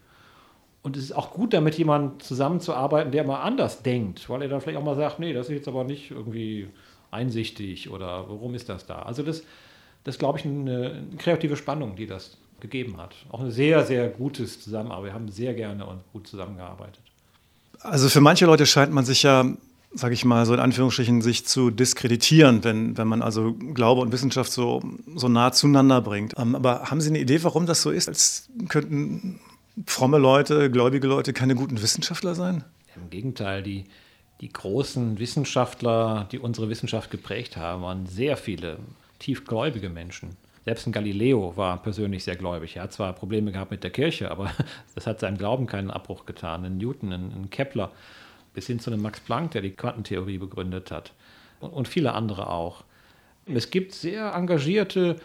Und 0.82 0.98
es 0.98 1.04
ist 1.04 1.12
auch 1.12 1.32
gut, 1.32 1.54
damit 1.54 1.78
jemand 1.78 2.24
zusammenzuarbeiten, 2.24 3.12
der 3.12 3.24
mal 3.24 3.42
anders 3.42 3.84
denkt, 3.84 4.30
weil 4.30 4.42
er 4.42 4.48
dann 4.48 4.62
vielleicht 4.62 4.80
auch 4.80 4.84
mal 4.84 4.96
sagt, 4.96 5.20
nee, 5.20 5.34
das 5.34 5.50
ist 5.50 5.56
jetzt 5.56 5.68
aber 5.68 5.84
nicht 5.84 6.12
irgendwie 6.12 6.70
einsichtig 7.12 7.90
oder 7.90 8.26
warum 8.30 8.56
ist 8.56 8.70
das 8.70 8.86
da? 8.86 9.02
Also 9.02 9.22
das, 9.22 9.44
das 10.04 10.16
ist, 10.16 10.20
glaube 10.20 10.40
ich, 10.40 10.46
eine, 10.46 11.04
kreative 11.18 11.58
Spannung, 11.58 11.96
die 11.96 12.08
das 12.08 12.38
gegeben 12.60 12.98
hat. 12.98 13.16
Auch 13.30 13.42
ein 13.42 13.52
sehr, 13.52 13.86
sehr 13.86 14.10
gutes 14.10 14.62
Zusammenarbeit. 14.62 15.06
Wir 15.06 15.14
haben 15.14 15.30
sehr 15.30 15.54
gerne 15.54 15.86
und 15.86 16.00
gut 16.14 16.28
zusammengearbeitet. 16.28 17.02
Also 17.82 18.10
für 18.10 18.22
manche 18.22 18.46
Leute 18.46 18.66
scheint 18.66 18.92
man 18.92 19.06
sich 19.06 19.24
ja, 19.24 19.46
sage 19.94 20.14
ich 20.14 20.26
mal, 20.26 20.46
so 20.46 20.54
in 20.54 20.60
Anführungsstrichen, 20.60 21.22
sich 21.22 21.46
zu 21.46 21.70
diskreditieren, 21.70 22.64
wenn, 22.64 22.98
wenn 22.98 23.08
man 23.08 23.22
also 23.22 23.54
Glaube 23.54 24.02
und 24.02 24.12
Wissenschaft 24.12 24.52
so, 24.52 24.82
so 25.16 25.28
nah 25.28 25.52
zueinander 25.52 26.02
bringt. 26.02 26.34
Ähm, 26.38 26.56
aber 26.56 26.90
haben 26.90 27.02
Sie 27.02 27.10
eine 27.10 27.20
Idee, 27.20 27.44
warum 27.44 27.66
das 27.66 27.82
so 27.82 27.92
ist? 27.92 28.08
Als 28.08 28.50
könnten 28.70 29.40
fromme 29.86 30.18
Leute, 30.18 30.72
gläubige 30.72 31.08
Leute 31.08 31.34
keine 31.34 31.56
guten 31.56 31.82
Wissenschaftler 31.82 32.34
sein? 32.34 32.64
Im 32.96 33.10
Gegenteil, 33.12 33.62
die, 33.62 33.86
die 34.42 34.50
großen 34.50 35.20
Wissenschaftler, 35.20 36.28
die 36.32 36.40
unsere 36.40 36.70
Wissenschaft 36.70 37.12
geprägt 37.12 37.58
haben, 37.58 37.84
waren 37.84 38.08
sehr 38.08 38.38
viele 38.38 38.80
tiefgläubige 39.20 39.90
Menschen. 39.90 40.36
Selbst 40.68 40.86
ein 40.86 40.92
Galileo 40.92 41.56
war 41.56 41.82
persönlich 41.82 42.26
sehr 42.26 42.36
gläubig. 42.36 42.76
Er 42.76 42.84
hat 42.84 42.92
zwar 42.92 43.14
Probleme 43.14 43.54
gehabt 43.54 43.72
mit 43.72 43.86
der 43.86 43.90
Kirche, 43.90 44.30
aber 44.30 44.52
das 44.96 45.08
hat 45.08 45.22
seinem 45.22 45.38
Glauben 45.38 45.66
keinen 45.66 45.92
Abbruch 45.92 46.26
getan. 46.26 46.66
Ein 46.66 46.78
Newton, 46.78 47.14
ein, 47.14 47.50
Kepler, 47.50 47.92
bis 48.54 48.68
hin 48.68 48.80
zu 48.80 48.92
einem 48.92 49.02
Max 49.02 49.22
Planck, 49.22 49.52
der 49.52 49.62
die 49.62 49.72
Quantentheorie 49.72 50.38
begründet 50.38 50.92
hat. 50.92 51.14
Und, 51.62 51.88
viele 51.88 52.12
andere 52.12 52.50
auch. 52.50 52.84
Es 53.46 53.70
gibt 53.70 53.94
sehr 53.94 54.34
engagierte, 54.34 55.16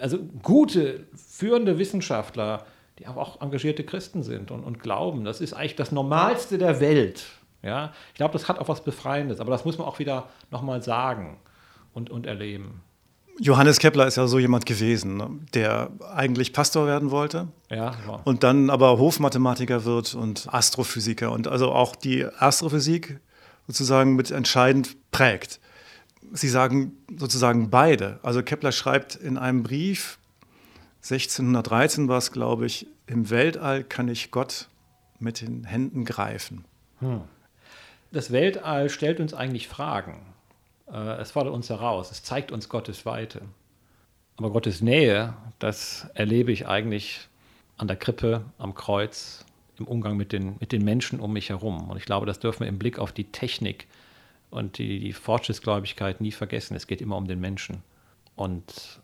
also 0.00 0.20
gute, 0.42 1.04
führende 1.14 1.78
Wissenschaftler, 1.78 2.64
die 2.98 3.06
auch 3.06 3.42
engagierte 3.42 3.84
Christen 3.84 4.22
sind 4.22 4.50
und, 4.50 4.64
und 4.64 4.80
glauben. 4.80 5.24
Das 5.24 5.42
ist 5.42 5.52
eigentlich 5.52 5.76
das 5.76 5.92
Normalste 5.92 6.56
der 6.56 6.80
Welt. 6.80 7.26
Ja? 7.62 7.92
Ich 8.08 8.14
glaube, 8.14 8.32
das 8.32 8.48
hat 8.48 8.58
auch 8.58 8.68
was 8.68 8.82
Befreiendes, 8.82 9.38
aber 9.38 9.50
das 9.50 9.66
muss 9.66 9.76
man 9.76 9.86
auch 9.86 9.98
wieder 9.98 10.30
nochmal 10.50 10.82
sagen 10.82 11.38
und, 11.92 12.08
und 12.08 12.26
erleben. 12.26 12.80
Johannes 13.40 13.78
Kepler 13.78 14.06
ist 14.06 14.16
ja 14.16 14.26
so 14.26 14.38
jemand 14.38 14.66
gewesen, 14.66 15.16
ne, 15.16 15.30
der 15.54 15.90
eigentlich 16.12 16.52
Pastor 16.52 16.86
werden 16.86 17.10
wollte. 17.10 17.48
Ja, 17.70 17.94
wow. 18.06 18.20
Und 18.24 18.42
dann 18.42 18.68
aber 18.70 18.98
Hofmathematiker 18.98 19.84
wird 19.84 20.14
und 20.14 20.52
Astrophysiker 20.52 21.30
und 21.30 21.46
also 21.46 21.72
auch 21.72 21.94
die 21.94 22.24
Astrophysik 22.24 23.20
sozusagen 23.66 24.16
mit 24.16 24.30
entscheidend 24.30 24.96
prägt. 25.12 25.60
Sie 26.32 26.48
sagen 26.48 26.92
sozusagen 27.16 27.70
beide. 27.70 28.18
Also 28.22 28.42
Kepler 28.42 28.72
schreibt 28.72 29.14
in 29.14 29.38
einem 29.38 29.62
Brief, 29.62 30.18
1613 31.02 32.08
war 32.08 32.18
es, 32.18 32.32
glaube 32.32 32.66
ich, 32.66 32.86
im 33.06 33.30
Weltall 33.30 33.84
kann 33.84 34.08
ich 34.08 34.30
Gott 34.30 34.68
mit 35.20 35.40
den 35.40 35.64
Händen 35.64 36.04
greifen. 36.04 36.64
Hm. 37.00 37.22
Das 38.10 38.32
Weltall 38.32 38.90
stellt 38.90 39.20
uns 39.20 39.32
eigentlich 39.34 39.68
Fragen. 39.68 40.27
Äh, 40.92 41.20
es 41.20 41.30
fordert 41.30 41.54
uns 41.54 41.70
heraus, 41.70 42.10
es 42.10 42.22
zeigt 42.22 42.52
uns 42.52 42.68
Gottes 42.68 43.06
Weite. 43.06 43.42
Aber 44.36 44.50
Gottes 44.50 44.80
Nähe, 44.80 45.34
das 45.58 46.08
erlebe 46.14 46.52
ich 46.52 46.68
eigentlich 46.68 47.28
an 47.76 47.88
der 47.88 47.96
Krippe, 47.96 48.44
am 48.58 48.74
Kreuz, 48.74 49.44
im 49.78 49.86
Umgang 49.86 50.16
mit 50.16 50.32
den, 50.32 50.56
mit 50.60 50.72
den 50.72 50.84
Menschen 50.84 51.20
um 51.20 51.32
mich 51.32 51.50
herum. 51.50 51.90
Und 51.90 51.96
ich 51.96 52.04
glaube, 52.04 52.26
das 52.26 52.40
dürfen 52.40 52.60
wir 52.60 52.68
im 52.68 52.78
Blick 52.78 52.98
auf 52.98 53.12
die 53.12 53.24
Technik 53.24 53.86
und 54.50 54.78
die, 54.78 55.00
die 55.00 55.12
Fortschrittsgläubigkeit 55.12 56.20
nie 56.20 56.32
vergessen. 56.32 56.76
Es 56.76 56.86
geht 56.86 57.00
immer 57.00 57.16
um 57.16 57.26
den 57.26 57.40
Menschen. 57.40 57.82
Und 58.36 59.00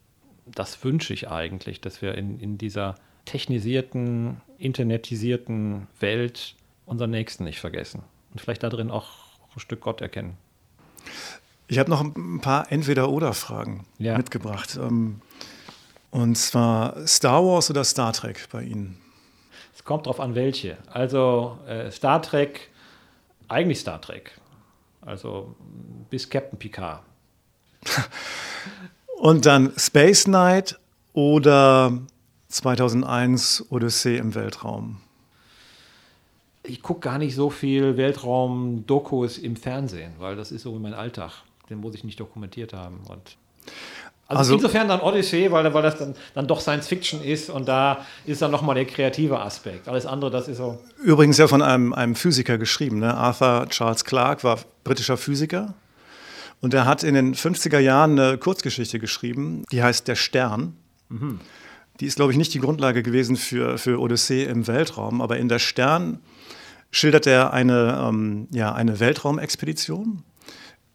das 0.46 0.82
wünsche 0.84 1.12
ich 1.12 1.30
eigentlich, 1.30 1.80
dass 1.80 2.02
wir 2.02 2.14
in, 2.16 2.38
in 2.40 2.58
dieser 2.58 2.94
technisierten, 3.24 4.40
internetisierten 4.58 5.86
Welt 6.00 6.54
unseren 6.86 7.10
Nächsten 7.10 7.44
nicht 7.44 7.60
vergessen 7.60 8.02
und 8.32 8.40
vielleicht 8.40 8.62
darin 8.62 8.90
auch 8.90 9.08
ein 9.54 9.60
Stück 9.60 9.80
Gott 9.80 10.00
erkennen. 10.00 10.36
Ich 11.66 11.78
habe 11.78 11.90
noch 11.90 12.02
ein 12.02 12.40
paar 12.40 12.70
Entweder-Oder-Fragen 12.70 13.84
ja. 13.98 14.16
mitgebracht. 14.16 14.76
Ähm, 14.80 15.20
und 16.10 16.36
zwar 16.36 17.06
Star 17.06 17.44
Wars 17.44 17.70
oder 17.70 17.84
Star 17.84 18.12
Trek 18.12 18.48
bei 18.52 18.62
Ihnen? 18.62 18.98
Es 19.74 19.82
kommt 19.84 20.06
darauf 20.06 20.20
an, 20.20 20.34
welche. 20.34 20.76
Also 20.86 21.58
äh, 21.66 21.90
Star 21.90 22.22
Trek, 22.22 22.70
eigentlich 23.48 23.80
Star 23.80 24.00
Trek. 24.00 24.32
Also 25.00 25.54
bis 26.10 26.28
Captain 26.28 26.58
Picard. 26.58 27.02
Und 29.18 29.46
dann 29.46 29.72
Space 29.76 30.24
Knight 30.24 30.78
oder 31.12 31.98
2001 32.48 33.66
Odyssee 33.70 34.16
im 34.16 34.34
Weltraum? 34.34 35.00
Ich 36.62 36.82
gucke 36.82 37.00
gar 37.00 37.18
nicht 37.18 37.34
so 37.34 37.50
viel 37.50 37.96
Weltraum-Dokus 37.96 39.38
im 39.38 39.56
Fernsehen, 39.56 40.12
weil 40.18 40.36
das 40.36 40.50
ist 40.52 40.62
so 40.62 40.72
mein 40.78 40.94
Alltag. 40.94 41.32
Den 41.70 41.78
muss 41.78 41.94
ich 41.94 42.04
nicht 42.04 42.20
dokumentiert 42.20 42.72
haben. 42.72 43.00
Und 43.08 43.36
also, 44.26 44.38
also, 44.38 44.54
insofern 44.54 44.88
dann 44.88 45.00
Odyssey, 45.00 45.50
weil, 45.52 45.72
weil 45.74 45.82
das 45.82 45.98
dann, 45.98 46.14
dann 46.34 46.46
doch 46.46 46.60
Science 46.60 46.88
Fiction 46.88 47.22
ist 47.22 47.50
und 47.50 47.68
da 47.68 48.06
ist 48.24 48.40
dann 48.40 48.50
nochmal 48.50 48.74
der 48.74 48.86
kreative 48.86 49.38
Aspekt. 49.38 49.86
Alles 49.86 50.06
andere, 50.06 50.30
das 50.30 50.48
ist 50.48 50.56
so. 50.56 50.78
Übrigens 51.02 51.36
ja 51.36 51.46
von 51.46 51.60
einem, 51.60 51.92
einem 51.92 52.14
Physiker 52.14 52.56
geschrieben. 52.56 53.00
Ne? 53.00 53.14
Arthur 53.14 53.66
Charles 53.68 54.04
Clarke 54.04 54.42
war 54.42 54.58
britischer 54.82 55.18
Physiker 55.18 55.74
und 56.62 56.72
er 56.72 56.86
hat 56.86 57.02
in 57.02 57.14
den 57.14 57.34
50er 57.34 57.78
Jahren 57.78 58.18
eine 58.18 58.38
Kurzgeschichte 58.38 58.98
geschrieben, 58.98 59.64
die 59.70 59.82
heißt 59.82 60.08
Der 60.08 60.16
Stern. 60.16 60.74
Mhm. 61.10 61.40
Die 62.00 62.06
ist, 62.06 62.16
glaube 62.16 62.32
ich, 62.32 62.38
nicht 62.38 62.54
die 62.54 62.60
Grundlage 62.60 63.02
gewesen 63.02 63.36
für, 63.36 63.76
für 63.76 64.00
Odyssee 64.00 64.44
im 64.44 64.66
Weltraum, 64.66 65.20
aber 65.20 65.36
in 65.36 65.50
Der 65.50 65.58
Stern 65.58 66.20
schildert 66.90 67.26
er 67.26 67.52
eine, 67.52 68.06
ähm, 68.08 68.48
ja, 68.50 68.72
eine 68.72 69.00
Weltraumexpedition 69.00 70.22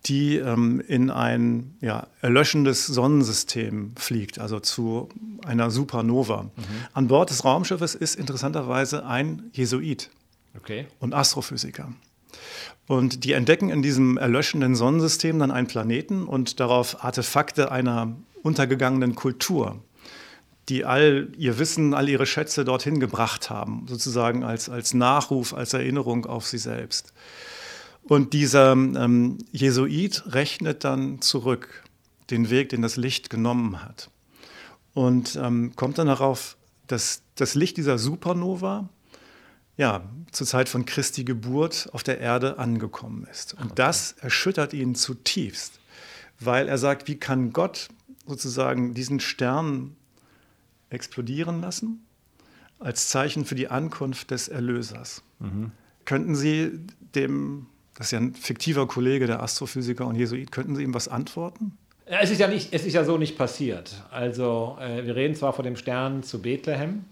die 0.06 0.38
ähm, 0.38 0.82
in 0.88 1.10
ein 1.10 1.76
ja, 1.82 2.08
erlöschendes 2.22 2.86
Sonnensystem 2.88 3.94
fliegt, 3.98 4.40
also 4.40 4.60
zu 4.60 5.10
einer 5.46 5.72
Supernova. 5.72 6.44
Mhm. 6.44 6.52
An 6.94 7.08
Bord 7.08 7.30
des 7.30 7.44
Raumschiffes 7.44 7.96
ist 7.96 8.16
interessanterweise 8.16 9.06
ein 9.06 9.50
Jesuit 9.54 10.10
okay. 10.58 10.88
und 11.00 11.14
Astrophysiker. 11.14 11.92
Und 12.88 13.24
die 13.24 13.34
entdecken 13.34 13.70
in 13.70 13.82
diesem 13.82 14.18
erlöschenden 14.18 14.76
Sonnensystem 14.76 15.38
dann 15.38 15.52
einen 15.52 15.68
Planeten 15.68 16.26
und 16.26 16.60
darauf 16.60 17.04
Artefakte 17.04 17.72
einer 17.72 18.16
untergegangenen 18.42 19.16
Kultur, 19.16 19.84
die 20.70 20.86
all 20.86 21.30
ihr 21.38 21.60
Wissen, 21.60 21.94
all 21.94 22.10
ihre 22.10 22.26
Schätze 22.26 22.64
dorthin 22.66 23.00
gebracht 23.00 23.50
haben, 23.50 23.86
sozusagen 23.88 24.44
als, 24.44 24.70
als 24.70 24.94
Nachruf, 24.94 25.54
als 25.54 25.74
Erinnerung 25.74 26.26
auf 26.26 26.48
sie 26.48 26.58
selbst. 26.58 27.14
Und 28.04 28.34
dieser 28.34 28.72
ähm, 28.72 29.38
Jesuit 29.52 30.24
rechnet 30.28 30.84
dann 30.84 31.22
zurück 31.22 31.84
den 32.30 32.50
Weg, 32.50 32.70
den 32.70 32.82
das 32.82 32.96
Licht 32.96 33.30
genommen 33.30 33.84
hat. 33.84 34.10
Und 34.94 35.36
ähm, 35.36 35.76
kommt 35.76 35.98
dann 35.98 36.08
darauf, 36.08 36.58
dass 36.88 37.22
das 37.36 37.56
Licht 37.56 37.78
dieser 37.78 37.98
Supernova 37.98 38.90
ja, 39.78 40.04
zur 40.32 40.46
Zeit 40.46 40.68
von 40.68 40.86
Christi 40.86 41.24
Geburt 41.24 41.90
auf 41.94 42.04
der 42.04 42.20
Erde 42.20 42.58
angekommen 42.58 43.26
ist. 43.32 43.54
Und 43.54 43.80
das 43.80 44.12
erschüttert 44.20 44.74
ihn 44.74 44.94
zutiefst, 44.94 45.80
weil 46.40 46.68
er 46.68 46.78
sagt, 46.78 47.08
wie 47.08 47.16
kann 47.16 47.54
Gott 47.54 47.88
sozusagen 48.28 48.94
diesen 48.94 49.22
Stern 49.22 49.96
explodieren 50.90 51.62
lassen 51.62 52.06
als 52.80 53.08
Zeichen 53.08 53.46
für 53.46 53.56
die 53.56 53.70
Ankunft 53.70 54.32
des 54.32 54.50
Erlösers? 54.50 55.22
Mhm. 55.40 55.72
Könnten 56.04 56.36
Sie 56.36 56.72
dem 57.16 57.68
das 58.00 58.08
ist 58.08 58.12
ja 58.12 58.20
ein 58.20 58.34
fiktiver 58.34 58.88
Kollege, 58.88 59.28
der 59.28 59.44
Astrophysiker 59.44 60.08
und 60.08 60.16
Jesuit. 60.16 60.54
Könnten 60.54 60.74
Sie 60.74 60.84
ihm 60.84 60.94
was 60.94 61.10
antworten? 61.10 61.78
Es, 62.06 62.32
ist 62.32 62.40
ja 62.40 62.48
nicht, 62.48 62.70
es 62.72 62.86
ist 62.86 62.94
ja 62.94 63.04
so 63.04 63.18
nicht 63.18 63.38
passiert. 63.38 63.94
Also, 64.10 64.78
äh, 64.80 65.06
wir 65.06 65.18
reden 65.18 65.36
zwar 65.36 65.52
von 65.52 65.66
dem 65.66 65.76
Stern 65.76 66.24
zu 66.24 66.42
Bethlehem, 66.42 67.04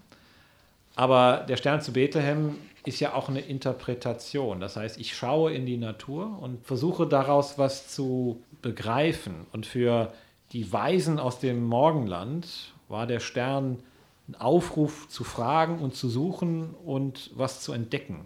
aber 0.96 1.44
der 1.46 1.58
Stern 1.58 1.82
zu 1.82 1.92
Bethlehem 1.92 2.56
ist 2.86 3.00
ja 3.00 3.12
auch 3.12 3.28
eine 3.28 3.40
Interpretation. 3.40 4.60
Das 4.60 4.76
heißt, 4.76 4.98
ich 4.98 5.14
schaue 5.14 5.52
in 5.52 5.66
die 5.66 5.76
Natur 5.76 6.38
und 6.40 6.66
versuche 6.66 7.06
daraus 7.06 7.58
was 7.58 7.88
zu 7.88 8.42
begreifen. 8.62 9.46
Und 9.52 9.66
für 9.66 10.10
die 10.52 10.72
Weisen 10.72 11.18
aus 11.18 11.38
dem 11.38 11.64
Morgenland 11.64 12.72
war 12.88 13.06
der 13.06 13.20
Stern 13.20 13.80
ein 14.26 14.36
Aufruf 14.36 15.06
zu 15.08 15.22
fragen 15.22 15.80
und 15.80 15.96
zu 15.96 16.08
suchen 16.08 16.74
und 16.86 17.30
was 17.34 17.60
zu 17.60 17.74
entdecken. 17.74 18.24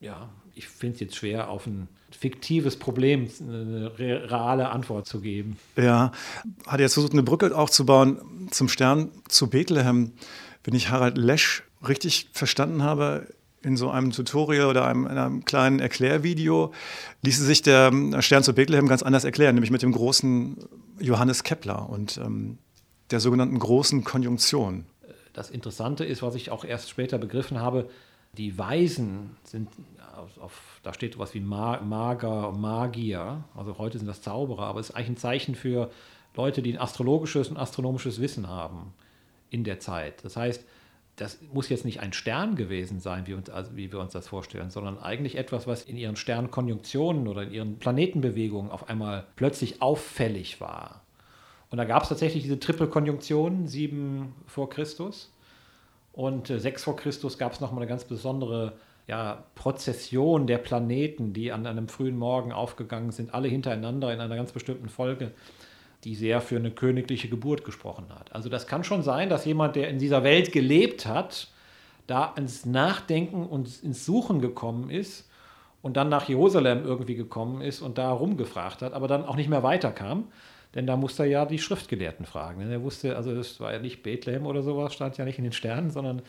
Ja, 0.00 0.30
ich 0.58 0.68
finde 0.68 0.94
es 0.94 1.00
jetzt 1.00 1.16
schwer, 1.16 1.48
auf 1.48 1.66
ein 1.66 1.88
fiktives 2.10 2.76
Problem 2.76 3.28
eine 3.40 3.98
reale 3.98 4.70
Antwort 4.70 5.06
zu 5.06 5.20
geben. 5.20 5.56
Ja, 5.76 6.12
hat 6.66 6.80
jetzt 6.80 6.94
versucht, 6.94 7.12
eine 7.12 7.22
Brücke 7.22 7.56
aufzubauen 7.56 8.48
zum 8.50 8.68
Stern 8.68 9.10
zu 9.28 9.48
Bethlehem. 9.48 10.12
Wenn 10.64 10.74
ich 10.74 10.90
Harald 10.90 11.16
Lesch 11.16 11.62
richtig 11.86 12.28
verstanden 12.32 12.82
habe, 12.82 13.28
in 13.62 13.76
so 13.76 13.90
einem 13.90 14.12
Tutorial 14.12 14.66
oder 14.66 14.86
einem, 14.86 15.06
einem 15.06 15.44
kleinen 15.44 15.80
Erklärvideo 15.80 16.72
ließe 17.22 17.44
sich 17.44 17.62
der 17.62 17.92
Stern 18.20 18.42
zu 18.42 18.52
Bethlehem 18.52 18.88
ganz 18.88 19.02
anders 19.02 19.24
erklären, 19.24 19.54
nämlich 19.54 19.70
mit 19.70 19.82
dem 19.82 19.92
großen 19.92 20.56
Johannes 21.00 21.42
Kepler 21.42 21.88
und 21.88 22.18
ähm, 22.18 22.58
der 23.10 23.20
sogenannten 23.20 23.58
großen 23.58 24.04
Konjunktion. 24.04 24.86
Das 25.32 25.50
Interessante 25.50 26.04
ist, 26.04 26.22
was 26.22 26.34
ich 26.34 26.50
auch 26.50 26.64
erst 26.64 26.88
später 26.88 27.18
begriffen 27.18 27.60
habe, 27.60 27.88
die 28.36 28.56
Weisen 28.58 29.36
sind 29.44 29.68
auf, 30.18 30.38
auf, 30.38 30.80
da 30.82 30.92
steht 30.92 31.18
was 31.18 31.34
wie 31.34 31.40
Ma 31.40 31.80
Mager, 31.80 32.52
Magier, 32.52 33.44
also 33.56 33.78
heute 33.78 33.98
sind 33.98 34.06
das 34.06 34.22
Zauberer, 34.22 34.64
aber 34.64 34.80
es 34.80 34.90
ist 34.90 34.94
eigentlich 34.94 35.10
ein 35.10 35.16
Zeichen 35.16 35.54
für 35.54 35.90
Leute, 36.34 36.62
die 36.62 36.72
ein 36.72 36.80
astrologisches 36.80 37.48
und 37.48 37.56
astronomisches 37.56 38.20
Wissen 38.20 38.48
haben 38.48 38.92
in 39.50 39.64
der 39.64 39.80
Zeit. 39.80 40.24
Das 40.24 40.36
heißt, 40.36 40.64
das 41.16 41.38
muss 41.52 41.68
jetzt 41.68 41.84
nicht 41.84 42.00
ein 42.00 42.12
Stern 42.12 42.54
gewesen 42.54 43.00
sein, 43.00 43.26
wie, 43.26 43.34
uns, 43.34 43.50
also 43.50 43.76
wie 43.76 43.90
wir 43.90 43.98
uns 43.98 44.12
das 44.12 44.28
vorstellen, 44.28 44.70
sondern 44.70 44.98
eigentlich 44.98 45.36
etwas, 45.36 45.66
was 45.66 45.82
in 45.82 45.96
ihren 45.96 46.14
Sternkonjunktionen 46.16 47.26
oder 47.26 47.42
in 47.42 47.52
ihren 47.52 47.78
Planetenbewegungen 47.78 48.70
auf 48.70 48.88
einmal 48.88 49.26
plötzlich 49.34 49.82
auffällig 49.82 50.60
war. 50.60 51.02
Und 51.70 51.78
da 51.78 51.84
gab 51.84 52.04
es 52.04 52.08
tatsächlich 52.08 52.44
diese 52.44 52.60
Triple-Konjunktion, 52.60 53.66
sieben 53.66 54.34
vor 54.46 54.70
Christus. 54.70 55.32
Und 56.12 56.50
äh, 56.50 56.58
sechs 56.60 56.84
vor 56.84 56.96
Christus 56.96 57.36
gab 57.36 57.52
es 57.52 57.60
nochmal 57.60 57.82
eine 57.82 57.88
ganz 57.88 58.04
besondere 58.04 58.74
ja, 59.08 59.44
Prozession 59.54 60.46
der 60.46 60.58
Planeten, 60.58 61.32
die 61.32 61.50
an 61.50 61.66
einem 61.66 61.88
frühen 61.88 62.16
Morgen 62.16 62.52
aufgegangen 62.52 63.10
sind, 63.10 63.34
alle 63.34 63.48
hintereinander 63.48 64.12
in 64.12 64.20
einer 64.20 64.36
ganz 64.36 64.52
bestimmten 64.52 64.90
Folge, 64.90 65.32
die 66.04 66.14
sehr 66.14 66.40
für 66.40 66.56
eine 66.56 66.70
königliche 66.70 67.28
Geburt 67.28 67.64
gesprochen 67.64 68.06
hat. 68.10 68.32
Also 68.32 68.48
das 68.48 68.66
kann 68.66 68.84
schon 68.84 69.02
sein, 69.02 69.30
dass 69.30 69.46
jemand, 69.46 69.76
der 69.76 69.88
in 69.88 69.98
dieser 69.98 70.22
Welt 70.22 70.52
gelebt 70.52 71.06
hat, 71.06 71.48
da 72.06 72.34
ins 72.36 72.66
Nachdenken 72.66 73.46
und 73.46 73.82
ins 73.82 74.04
Suchen 74.04 74.40
gekommen 74.40 74.90
ist 74.90 75.28
und 75.82 75.96
dann 75.96 76.10
nach 76.10 76.28
Jerusalem 76.28 76.84
irgendwie 76.84 77.16
gekommen 77.16 77.62
ist 77.62 77.80
und 77.80 77.98
da 77.98 78.12
rumgefragt 78.12 78.82
hat, 78.82 78.92
aber 78.92 79.08
dann 79.08 79.24
auch 79.24 79.36
nicht 79.36 79.48
mehr 79.48 79.62
weiterkam. 79.62 80.28
Denn 80.74 80.86
da 80.86 80.96
musste 80.96 81.22
er 81.22 81.28
ja 81.28 81.46
die 81.46 81.58
Schriftgelehrten 81.58 82.26
fragen. 82.26 82.60
Denn 82.60 82.70
er 82.70 82.82
wusste, 82.82 83.16
also 83.16 83.32
es 83.32 83.58
war 83.60 83.72
ja 83.72 83.78
nicht 83.78 84.02
Bethlehem 84.02 84.46
oder 84.46 84.62
sowas, 84.62 84.94
stand 84.94 85.16
ja 85.16 85.24
nicht 85.24 85.38
in 85.38 85.44
den 85.44 85.52
Sternen, 85.52 85.90
sondern 85.90 86.22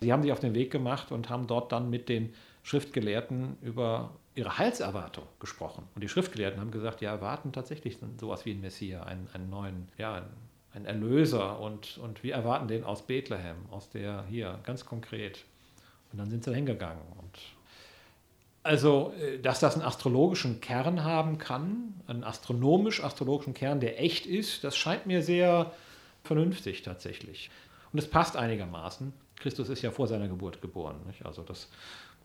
sie 0.00 0.12
haben 0.12 0.22
sich 0.22 0.32
auf 0.32 0.40
den 0.40 0.54
Weg 0.54 0.70
gemacht 0.70 1.12
und 1.12 1.30
haben 1.30 1.46
dort 1.46 1.72
dann 1.72 1.88
mit 1.88 2.08
den 2.08 2.34
Schriftgelehrten 2.62 3.56
über 3.62 4.10
ihre 4.34 4.58
Heilserwartung 4.58 5.24
gesprochen. 5.40 5.84
Und 5.94 6.02
die 6.02 6.08
Schriftgelehrten 6.08 6.60
haben 6.60 6.70
gesagt, 6.70 7.00
ja, 7.00 7.10
erwarten 7.10 7.52
tatsächlich 7.52 7.98
sowas 8.20 8.44
wie 8.44 8.52
ein 8.52 8.60
Messias, 8.60 9.06
einen, 9.06 9.28
einen 9.32 9.48
neuen, 9.48 9.88
ja, 9.96 10.16
einen, 10.16 10.26
einen 10.74 10.84
Erlöser. 10.84 11.58
Und, 11.58 11.98
und 11.98 12.22
wir 12.22 12.34
erwarten 12.34 12.68
den 12.68 12.84
aus 12.84 13.06
Bethlehem, 13.06 13.56
aus 13.70 13.88
der 13.88 14.24
hier, 14.28 14.58
ganz 14.64 14.84
konkret. 14.84 15.44
Und 16.12 16.18
dann 16.18 16.28
sind 16.28 16.44
sie 16.44 16.54
hingegangen 16.54 17.02
und 17.18 17.55
also, 18.66 19.12
äh, 19.20 19.38
dass 19.38 19.60
das 19.60 19.74
einen 19.74 19.84
astrologischen 19.84 20.60
Kern 20.60 21.04
haben 21.04 21.38
kann, 21.38 21.94
einen 22.06 22.24
astronomisch-astrologischen 22.24 23.54
Kern, 23.54 23.80
der 23.80 24.02
echt 24.02 24.26
ist, 24.26 24.64
das 24.64 24.76
scheint 24.76 25.06
mir 25.06 25.22
sehr 25.22 25.72
vernünftig 26.24 26.82
tatsächlich. 26.82 27.50
Und 27.92 27.98
es 27.98 28.10
passt 28.10 28.36
einigermaßen. 28.36 29.12
Christus 29.36 29.68
ist 29.68 29.82
ja 29.82 29.90
vor 29.90 30.08
seiner 30.08 30.28
Geburt 30.28 30.60
geboren. 30.60 30.96
Nicht? 31.06 31.24
Also 31.24 31.42
das 31.42 31.68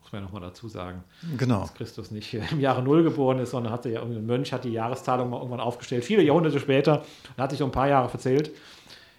muss 0.02 0.12
man 0.12 0.22
ja 0.22 0.26
nochmal 0.26 0.42
dazu 0.42 0.68
sagen. 0.68 1.04
Genau. 1.36 1.60
Dass 1.60 1.74
Christus 1.74 2.10
nicht 2.10 2.34
im 2.34 2.60
Jahre 2.60 2.82
Null 2.82 3.04
geboren 3.04 3.38
ist, 3.38 3.50
sondern 3.50 3.72
hatte 3.72 3.90
ja 3.90 4.02
ein 4.02 4.26
Mönch 4.26 4.52
hat 4.52 4.64
die 4.64 4.72
Jahreszahlung 4.72 5.30
mal 5.30 5.36
irgendwann 5.38 5.60
aufgestellt, 5.60 6.04
viele 6.04 6.22
Jahrhunderte 6.22 6.58
später, 6.58 7.04
und 7.36 7.42
hat 7.42 7.50
sich 7.50 7.62
um 7.62 7.68
ein 7.68 7.72
paar 7.72 7.88
Jahre 7.88 8.08
verzählt. 8.08 8.50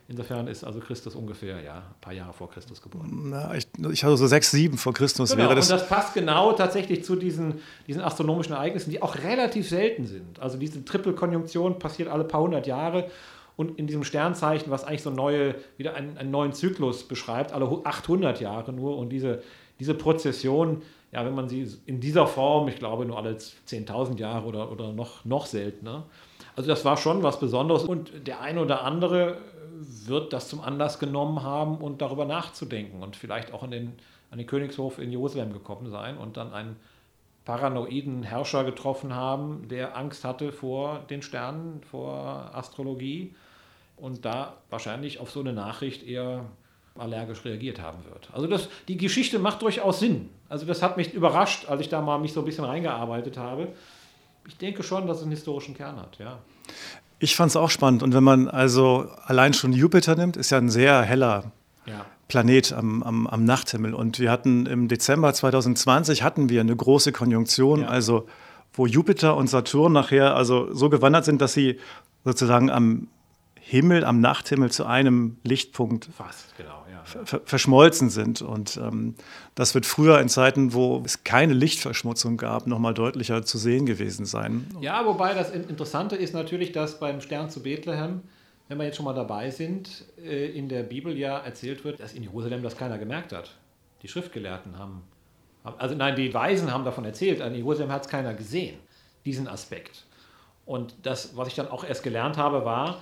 Insofern 0.10 0.48
ist 0.48 0.64
also 0.64 0.80
Christus 0.80 1.16
ungefähr 1.16 1.62
ja, 1.62 1.78
ein 1.78 2.02
paar 2.02 2.14
Jahre 2.14 2.34
vor 2.34 2.50
Christus 2.50 2.82
geboren. 2.82 3.10
Na, 3.30 3.56
ich, 3.56 3.66
ich 3.92 4.04
hatte 4.04 4.18
so 4.18 4.28
sechs, 4.28 4.52
sieben 4.52 4.78
vor 4.78 4.94
Christus 4.94 5.32
Genau, 5.32 5.44
wäre 5.44 5.56
das. 5.56 5.72
und 5.72 5.80
das 5.80 5.88
passt 5.88 6.14
genau 6.14 6.52
tatsächlich 6.54 7.04
zu 7.06 7.16
diesen, 7.16 7.62
diesen 7.88 8.02
astronomischen 8.02 8.54
Ereignissen, 8.54 8.92
die 8.92 9.02
auch 9.02 9.16
relativ 9.16 9.70
selten 9.70 10.06
sind. 10.06 10.40
Also 10.40 10.58
diese 10.58 10.84
Triple-Konjunktion 10.84 11.80
passiert 11.80 12.10
alle 12.10 12.26
paar 12.26 12.42
hundert 12.42 12.68
Jahre 12.68 13.10
und 13.56 13.78
in 13.78 13.88
diesem 13.88 14.04
Sternzeichen, 14.04 14.72
was 14.72 14.84
eigentlich 14.84 15.04
so 15.04 15.12
neue, 15.12 15.56
wieder 15.78 15.94
einen, 15.94 16.18
einen 16.18 16.32
neuen 16.32 16.54
Zyklus 16.54 17.08
beschreibt, 17.08 17.54
alle 17.54 17.82
800 17.84 18.42
Jahre 18.42 18.74
nur 18.74 18.98
und 18.98 19.10
diese, 19.10 19.42
diese 19.80 19.94
Prozession, 19.94 20.82
ja, 21.12 21.26
wenn 21.26 21.36
man 21.36 21.48
sie 21.48 21.68
in 21.86 22.00
dieser 22.00 22.26
Form, 22.26 22.68
ich 22.68 22.78
glaube 22.78 23.06
nur 23.06 23.18
alle 23.18 23.36
10.000 23.36 24.18
Jahre 24.18 24.48
oder, 24.48 24.72
oder 24.72 24.92
noch, 24.92 25.24
noch 25.26 25.46
seltener. 25.46 26.08
Also 26.56 26.70
das 26.70 26.86
war 26.86 26.98
schon 26.98 27.24
was 27.24 27.40
Besonderes 27.40 27.84
und 27.84 28.28
der 28.28 28.42
eine 28.42 28.62
oder 28.62 28.84
andere 28.84 29.38
wird 30.06 30.34
das 30.34 30.48
zum 30.48 30.62
Anlass 30.62 31.00
genommen 31.00 31.44
haben 31.44 31.78
und 31.78 32.02
darüber 32.02 32.26
nachzudenken 32.26 33.02
und 33.02 33.16
vielleicht 33.16 33.54
auch 33.54 33.64
an 33.64 33.72
den, 33.72 33.94
an 34.32 34.38
den 34.38 34.48
Königshof 34.48 35.00
in 35.00 35.12
Jerusalem 35.12 35.54
gekommen 35.54 35.90
sein 35.90 36.18
und 36.18 36.38
dann 36.38 36.54
einen 36.54 36.76
paranoiden 37.46 38.24
Herrscher 38.24 38.64
getroffen 38.64 39.14
haben, 39.14 39.68
der 39.68 39.98
Angst 39.98 40.24
hatte 40.24 40.52
vor 40.52 41.00
den 41.10 41.22
Sternen, 41.22 41.82
vor 41.84 42.52
Astrologie 42.54 43.36
und 43.98 44.26
da 44.26 44.58
wahrscheinlich 44.70 45.20
auf 45.20 45.32
so 45.32 45.42
eine 45.42 45.54
Nachricht 45.54 46.04
eher 46.04 46.46
allergisch 46.96 47.44
reagiert 47.44 47.82
haben 47.82 48.06
wird. 48.06 48.30
Also 48.32 48.48
das, 48.48 48.70
die 48.88 48.98
Geschichte 48.98 49.40
macht 49.40 49.62
durchaus 49.62 50.00
Sinn. 50.00 50.30
Also 50.48 50.66
das 50.66 50.84
hat 50.84 50.96
mich 50.96 51.14
überrascht, 51.14 51.68
als 51.68 51.82
ich 51.82 51.90
da 51.90 52.02
mal 52.02 52.20
mich 52.20 52.34
so 52.34 52.42
ein 52.42 52.46
bisschen 52.46 52.66
reingearbeitet 52.66 53.38
habe. 53.38 53.70
Ich 54.48 54.58
denke 54.58 54.84
schon, 54.84 55.08
dass 55.08 55.18
es 55.18 55.24
einen 55.24 55.32
historischen 55.32 55.76
Kern 55.76 55.98
hat, 55.98 56.18
ja. 56.20 56.40
Ich 57.20 57.36
fand 57.36 57.50
es 57.52 57.56
auch 57.56 57.70
spannend. 57.70 58.04
Und 58.04 58.14
wenn 58.14 58.24
man 58.24 58.48
also 58.50 59.08
allein 59.26 59.54
schon 59.54 59.72
Jupiter 59.72 60.16
nimmt, 60.16 60.36
ist 60.36 60.50
ja 60.50 60.58
ein 60.58 60.70
sehr 60.70 61.02
heller 61.04 61.52
Ja. 61.86 62.06
Planet 62.28 62.74
am, 62.74 63.04
am, 63.04 63.28
am 63.28 63.46
Nachthimmel. 63.46 63.94
Und 63.94 64.20
wir 64.20 64.32
hatten 64.32 64.66
im 64.66 64.88
Dezember 64.88 65.34
2020 65.34 66.24
hatten 66.24 66.50
wir 66.50 66.62
eine 66.62 66.76
große 66.76 67.12
Konjunktion, 67.12 67.82
Ja. 67.82 67.88
also 67.88 68.28
wo 68.74 68.88
Jupiter 68.88 69.38
und 69.38 69.48
Saturn 69.48 69.94
nachher 69.94 70.36
also 70.36 70.74
so 70.74 70.90
gewandert 70.90 71.26
sind, 71.26 71.42
dass 71.42 71.54
sie 71.54 71.80
sozusagen 72.26 72.70
am 72.70 73.08
Himmel, 73.66 74.04
am 74.04 74.20
Nachthimmel 74.20 74.72
zu 74.72 74.86
einem 74.86 75.38
Lichtpunkt 75.44 76.10
Fast, 76.18 76.56
genau, 76.58 76.84
ja. 76.92 77.02
ver 77.06 77.42
verschmolzen 77.46 78.10
sind. 78.10 78.42
Und 78.42 78.76
ähm, 78.76 79.16
das 79.56 79.74
wird 79.74 79.86
früher 79.86 80.20
in 80.20 80.28
Zeiten, 80.28 80.74
wo 80.74 81.02
es 81.06 81.24
keine 81.24 81.54
Lichtverschmutzung 81.54 82.36
gab, 82.36 82.68
nochmal 82.68 82.94
deutlicher 82.94 83.44
zu 83.46 83.58
sehen 83.58 83.86
gewesen 83.86 84.26
sein. 84.26 84.68
Ja, 84.82 85.06
wobei 85.06 85.34
das 85.34 85.50
In- 85.50 85.70
Interessante 85.70 86.18
ist 86.18 86.34
natürlich, 86.34 86.74
dass 86.74 87.00
beim 87.00 87.22
Stern 87.22 87.50
zu 87.50 87.64
Bethlehem, 87.64 88.22
wenn 88.68 88.78
wir 88.78 88.86
jetzt 88.86 88.98
schon 88.98 89.06
mal 89.06 89.14
dabei 89.14 89.50
sind, 89.50 90.06
äh, 90.22 90.48
in 90.48 90.68
der 90.68 90.84
Bibel 90.84 91.18
ja 91.18 91.38
erzählt 91.38 91.86
wird, 91.86 92.02
dass 92.02 92.14
in 92.14 92.24
Jerusalem 92.24 92.64
das 92.64 92.76
keiner 92.76 92.98
gemerkt 92.98 93.32
hat. 93.32 93.56
Die 94.02 94.10
Schriftgelehrten 94.10 94.78
haben, 94.78 95.04
haben 95.64 95.76
also 95.80 95.96
nein, 95.96 96.18
die 96.18 96.34
Weisen 96.34 96.70
haben 96.70 96.84
davon 96.84 97.06
erzählt, 97.06 97.40
in 97.40 97.56
Jerusalem 97.56 97.94
hat 97.94 98.04
es 98.04 98.10
keiner 98.10 98.34
gesehen, 98.34 98.76
diesen 99.26 99.48
Aspekt. 99.48 100.04
Und 100.66 100.96
das, 101.04 101.36
was 101.38 101.48
ich 101.48 101.56
dann 101.56 101.70
auch 101.70 101.86
erst 101.86 102.04
gelernt 102.04 102.38
habe, 102.38 102.66
war, 102.66 103.02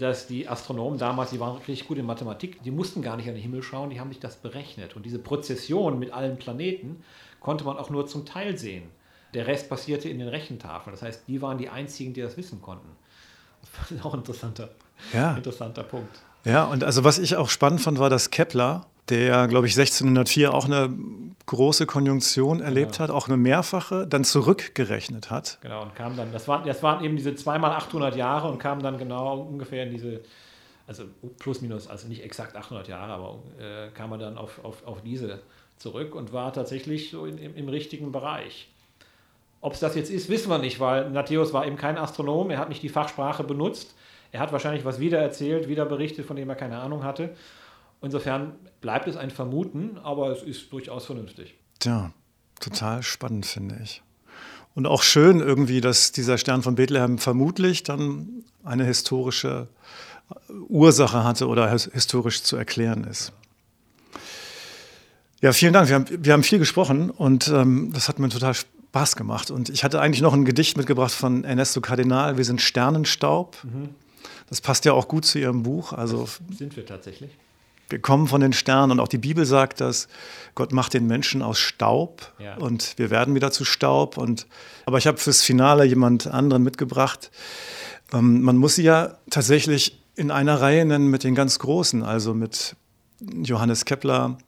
dass 0.00 0.26
die 0.26 0.48
Astronomen 0.48 0.98
damals, 0.98 1.30
die 1.30 1.40
waren 1.40 1.56
richtig 1.58 1.86
gut 1.86 1.98
in 1.98 2.06
Mathematik, 2.06 2.62
die 2.62 2.70
mussten 2.70 3.02
gar 3.02 3.16
nicht 3.16 3.28
an 3.28 3.34
den 3.34 3.42
Himmel 3.42 3.62
schauen, 3.62 3.90
die 3.90 4.00
haben 4.00 4.08
sich 4.10 4.20
das 4.20 4.36
berechnet. 4.36 4.96
Und 4.96 5.04
diese 5.06 5.18
Prozession 5.18 5.98
mit 5.98 6.12
allen 6.12 6.38
Planeten 6.38 7.02
konnte 7.40 7.64
man 7.64 7.76
auch 7.76 7.90
nur 7.90 8.06
zum 8.06 8.26
Teil 8.26 8.58
sehen. 8.58 8.84
Der 9.34 9.46
Rest 9.46 9.68
passierte 9.68 10.08
in 10.08 10.18
den 10.18 10.28
Rechentafeln. 10.28 10.92
Das 10.94 11.02
heißt, 11.02 11.24
die 11.28 11.42
waren 11.42 11.58
die 11.58 11.68
einzigen, 11.68 12.14
die 12.14 12.20
das 12.22 12.36
wissen 12.36 12.60
konnten. 12.62 12.88
Das 13.80 13.90
ist 13.90 14.04
auch 14.04 14.14
ein 14.14 14.20
interessanter, 14.20 14.70
Ja. 15.12 15.36
interessanter 15.36 15.82
Punkt. 15.82 16.16
Ja, 16.44 16.64
und 16.64 16.84
also 16.84 17.02
was 17.04 17.18
ich 17.18 17.36
auch 17.36 17.48
spannend 17.50 17.80
fand, 17.80 17.98
war, 17.98 18.08
dass 18.08 18.30
Kepler, 18.30 18.86
der, 19.08 19.46
glaube 19.48 19.66
ich, 19.66 19.78
1604 19.78 20.52
auch 20.52 20.64
eine 20.64 20.90
große 21.46 21.86
Konjunktion 21.86 22.60
erlebt 22.60 22.98
hat, 22.98 23.10
auch 23.10 23.28
eine 23.28 23.36
mehrfache, 23.36 24.06
dann 24.06 24.24
zurückgerechnet 24.24 25.30
hat. 25.30 25.58
Genau, 25.62 25.82
und 25.82 25.94
kam 25.94 26.16
dann, 26.16 26.32
das 26.32 26.48
waren, 26.48 26.66
das 26.66 26.82
waren 26.82 27.04
eben 27.04 27.16
diese 27.16 27.34
zweimal 27.36 27.70
800 27.72 28.16
Jahre 28.16 28.50
und 28.50 28.58
kam 28.58 28.82
dann 28.82 28.98
genau 28.98 29.38
ungefähr 29.38 29.84
in 29.84 29.90
diese, 29.90 30.22
also 30.88 31.04
plus 31.38 31.60
minus, 31.60 31.86
also 31.86 32.08
nicht 32.08 32.24
exakt 32.24 32.56
800 32.56 32.88
Jahre, 32.88 33.12
aber 33.12 33.38
äh, 33.60 33.90
kam 33.94 34.10
er 34.12 34.18
dann 34.18 34.38
auf, 34.38 34.64
auf, 34.64 34.84
auf 34.86 35.02
diese 35.02 35.40
zurück 35.78 36.14
und 36.14 36.32
war 36.32 36.52
tatsächlich 36.52 37.10
so 37.10 37.26
in, 37.26 37.38
im, 37.38 37.54
im 37.54 37.68
richtigen 37.68 38.10
Bereich. 38.10 38.68
Ob 39.60 39.74
es 39.74 39.80
das 39.80 39.94
jetzt 39.94 40.10
ist, 40.10 40.28
wissen 40.28 40.50
wir 40.50 40.58
nicht, 40.58 40.80
weil 40.80 41.10
Matthäus 41.10 41.52
war 41.52 41.66
eben 41.66 41.76
kein 41.76 41.96
Astronom, 41.96 42.50
er 42.50 42.58
hat 42.58 42.68
nicht 42.68 42.82
die 42.82 42.88
Fachsprache 42.88 43.44
benutzt, 43.44 43.94
er 44.32 44.40
hat 44.40 44.52
wahrscheinlich 44.52 44.84
was 44.84 44.98
wiedererzählt, 44.98 45.68
wieder 45.68 45.86
berichtet, 45.86 46.26
von 46.26 46.36
dem 46.36 46.48
er 46.48 46.56
keine 46.56 46.78
Ahnung 46.78 47.04
hatte. 47.04 47.34
Insofern 48.06 48.52
bleibt 48.80 49.08
es 49.08 49.16
ein 49.16 49.30
Vermuten, 49.30 49.98
aber 50.02 50.30
es 50.30 50.42
ist 50.44 50.72
durchaus 50.72 51.06
vernünftig. 51.06 51.54
Tja, 51.80 52.12
total 52.60 53.02
spannend, 53.02 53.46
finde 53.46 53.80
ich. 53.82 54.00
Und 54.76 54.86
auch 54.86 55.02
schön 55.02 55.40
irgendwie, 55.40 55.80
dass 55.80 56.12
dieser 56.12 56.38
Stern 56.38 56.62
von 56.62 56.76
Bethlehem 56.76 57.18
vermutlich 57.18 57.82
dann 57.82 58.44
eine 58.62 58.84
historische 58.84 59.66
Ursache 60.68 61.24
hatte 61.24 61.48
oder 61.48 61.68
his- 61.70 61.90
historisch 61.92 62.42
zu 62.44 62.56
erklären 62.56 63.02
ist. 63.04 63.32
Ja, 65.40 65.52
vielen 65.52 65.72
Dank. 65.72 65.88
Wir 65.88 65.96
haben, 65.96 66.06
wir 66.24 66.32
haben 66.32 66.42
viel 66.44 66.58
gesprochen 66.60 67.10
und 67.10 67.48
ähm, 67.48 67.90
das 67.92 68.08
hat 68.08 68.18
mir 68.20 68.28
total 68.28 68.54
Spaß 68.54 69.16
gemacht. 69.16 69.50
Und 69.50 69.68
ich 69.68 69.82
hatte 69.82 70.00
eigentlich 70.00 70.22
noch 70.22 70.32
ein 70.32 70.44
Gedicht 70.44 70.76
mitgebracht 70.76 71.12
von 71.12 71.42
Ernesto 71.44 71.80
Cardinal. 71.80 72.36
Wir 72.36 72.44
sind 72.44 72.60
Sternenstaub. 72.60 73.56
Das 74.48 74.60
passt 74.60 74.84
ja 74.84 74.92
auch 74.92 75.08
gut 75.08 75.24
zu 75.24 75.38
Ihrem 75.40 75.62
Buch. 75.64 75.92
Also 75.92 76.28
Sind 76.56 76.76
wir 76.76 76.86
tatsächlich? 76.86 77.30
Wir 77.88 78.00
kommen 78.00 78.26
von 78.26 78.40
den 78.40 78.52
Sternen 78.52 78.92
und 78.92 79.00
auch 79.00 79.08
die 79.08 79.18
Bibel 79.18 79.44
sagt, 79.44 79.80
dass 79.80 80.08
Gott 80.54 80.72
macht 80.72 80.94
den 80.94 81.06
Menschen 81.06 81.42
aus 81.42 81.58
Staub 81.58 82.32
Ja. 82.38 82.56
und 82.56 82.94
wir 82.96 83.10
werden 83.10 83.34
wieder 83.34 83.52
zu 83.52 83.64
Staub. 83.64 84.16
Und, 84.16 84.46
aber 84.86 84.98
ich 84.98 85.06
habe 85.06 85.18
fürs 85.18 85.42
Finale 85.42 85.84
jemand 85.84 86.26
anderen 86.26 86.62
mitgebracht. 86.62 87.30
Ähm, 88.12 88.42
man 88.42 88.56
muss 88.56 88.74
sie 88.76 88.82
ja 88.82 89.18
tatsächlich 89.30 90.00
in 90.16 90.30
einer 90.30 90.60
Reihe 90.60 90.84
nennen 90.84 91.08
mit 91.08 91.24
den 91.24 91.34
ganz 91.34 91.58
Großen, 91.58 92.02
also 92.02 92.34
mit 92.34 92.74
Johannes 93.20 93.84
Kepler 93.84 94.38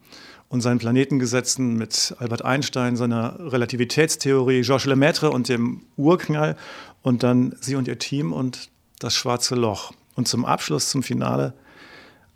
und 0.48 0.62
seinen 0.62 0.78
Planetengesetzen, 0.78 1.74
mit 1.74 2.16
Albert 2.18 2.44
Einstein, 2.44 2.96
seiner 2.96 3.36
Relativitätstheorie, 3.52 4.62
Georges 4.62 4.86
Lemaitre 4.86 5.30
und 5.30 5.48
dem 5.48 5.82
Urknall 5.96 6.56
und 7.02 7.22
dann 7.22 7.54
sie 7.60 7.76
und 7.76 7.86
ihr 7.86 7.98
Team 7.98 8.32
und 8.32 8.70
das 8.98 9.14
schwarze 9.14 9.54
Loch. 9.54 9.92
Und 10.14 10.26
zum 10.26 10.44
Abschluss, 10.44 10.88
zum 10.88 11.02
Finale, 11.02 11.52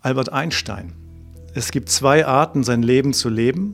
Albert 0.03 0.33
Einstein. 0.33 0.91
Es 1.53 1.71
gibt 1.71 1.87
zwei 1.87 2.25
Arten, 2.25 2.63
sein 2.63 2.83
Leben 2.83 3.13
zu 3.13 3.29
leben. 3.29 3.73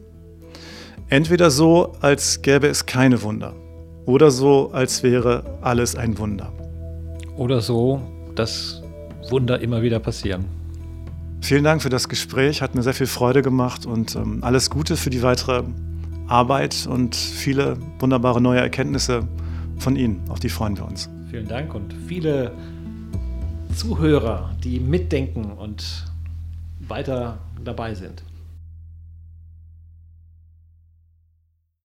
Entweder 1.09 1.49
so, 1.49 1.93
als 2.01 2.43
gäbe 2.43 2.67
es 2.67 2.85
keine 2.85 3.23
Wunder, 3.23 3.55
oder 4.05 4.29
so, 4.29 4.69
als 4.71 5.01
wäre 5.01 5.57
alles 5.61 5.95
ein 5.95 6.19
Wunder. 6.19 6.53
Oder 7.35 7.61
so, 7.61 7.99
dass 8.35 8.83
Wunder 9.29 9.59
immer 9.59 9.81
wieder 9.81 9.99
passieren. 9.99 10.45
Vielen 11.41 11.63
Dank 11.63 11.81
für 11.81 11.89
das 11.89 12.07
Gespräch, 12.07 12.61
hat 12.61 12.75
mir 12.75 12.83
sehr 12.83 12.93
viel 12.93 13.07
Freude 13.07 13.41
gemacht 13.41 13.87
und 13.87 14.15
ähm, 14.15 14.43
alles 14.43 14.69
Gute 14.69 14.97
für 14.97 15.09
die 15.09 15.23
weitere 15.23 15.63
Arbeit 16.27 16.87
und 16.87 17.15
viele 17.15 17.77
wunderbare 17.97 18.39
neue 18.39 18.59
Erkenntnisse 18.59 19.27
von 19.79 19.95
Ihnen. 19.95 20.21
Auf 20.29 20.39
die 20.39 20.49
freuen 20.49 20.77
wir 20.77 20.85
uns. 20.85 21.09
Vielen 21.31 21.47
Dank 21.47 21.73
und 21.73 21.91
viele 22.07 22.51
Zuhörer, 23.75 24.51
die 24.63 24.79
mitdenken 24.79 25.53
und 25.53 26.08
weiter 26.89 27.39
dabei 27.63 27.93
sind. 27.93 28.23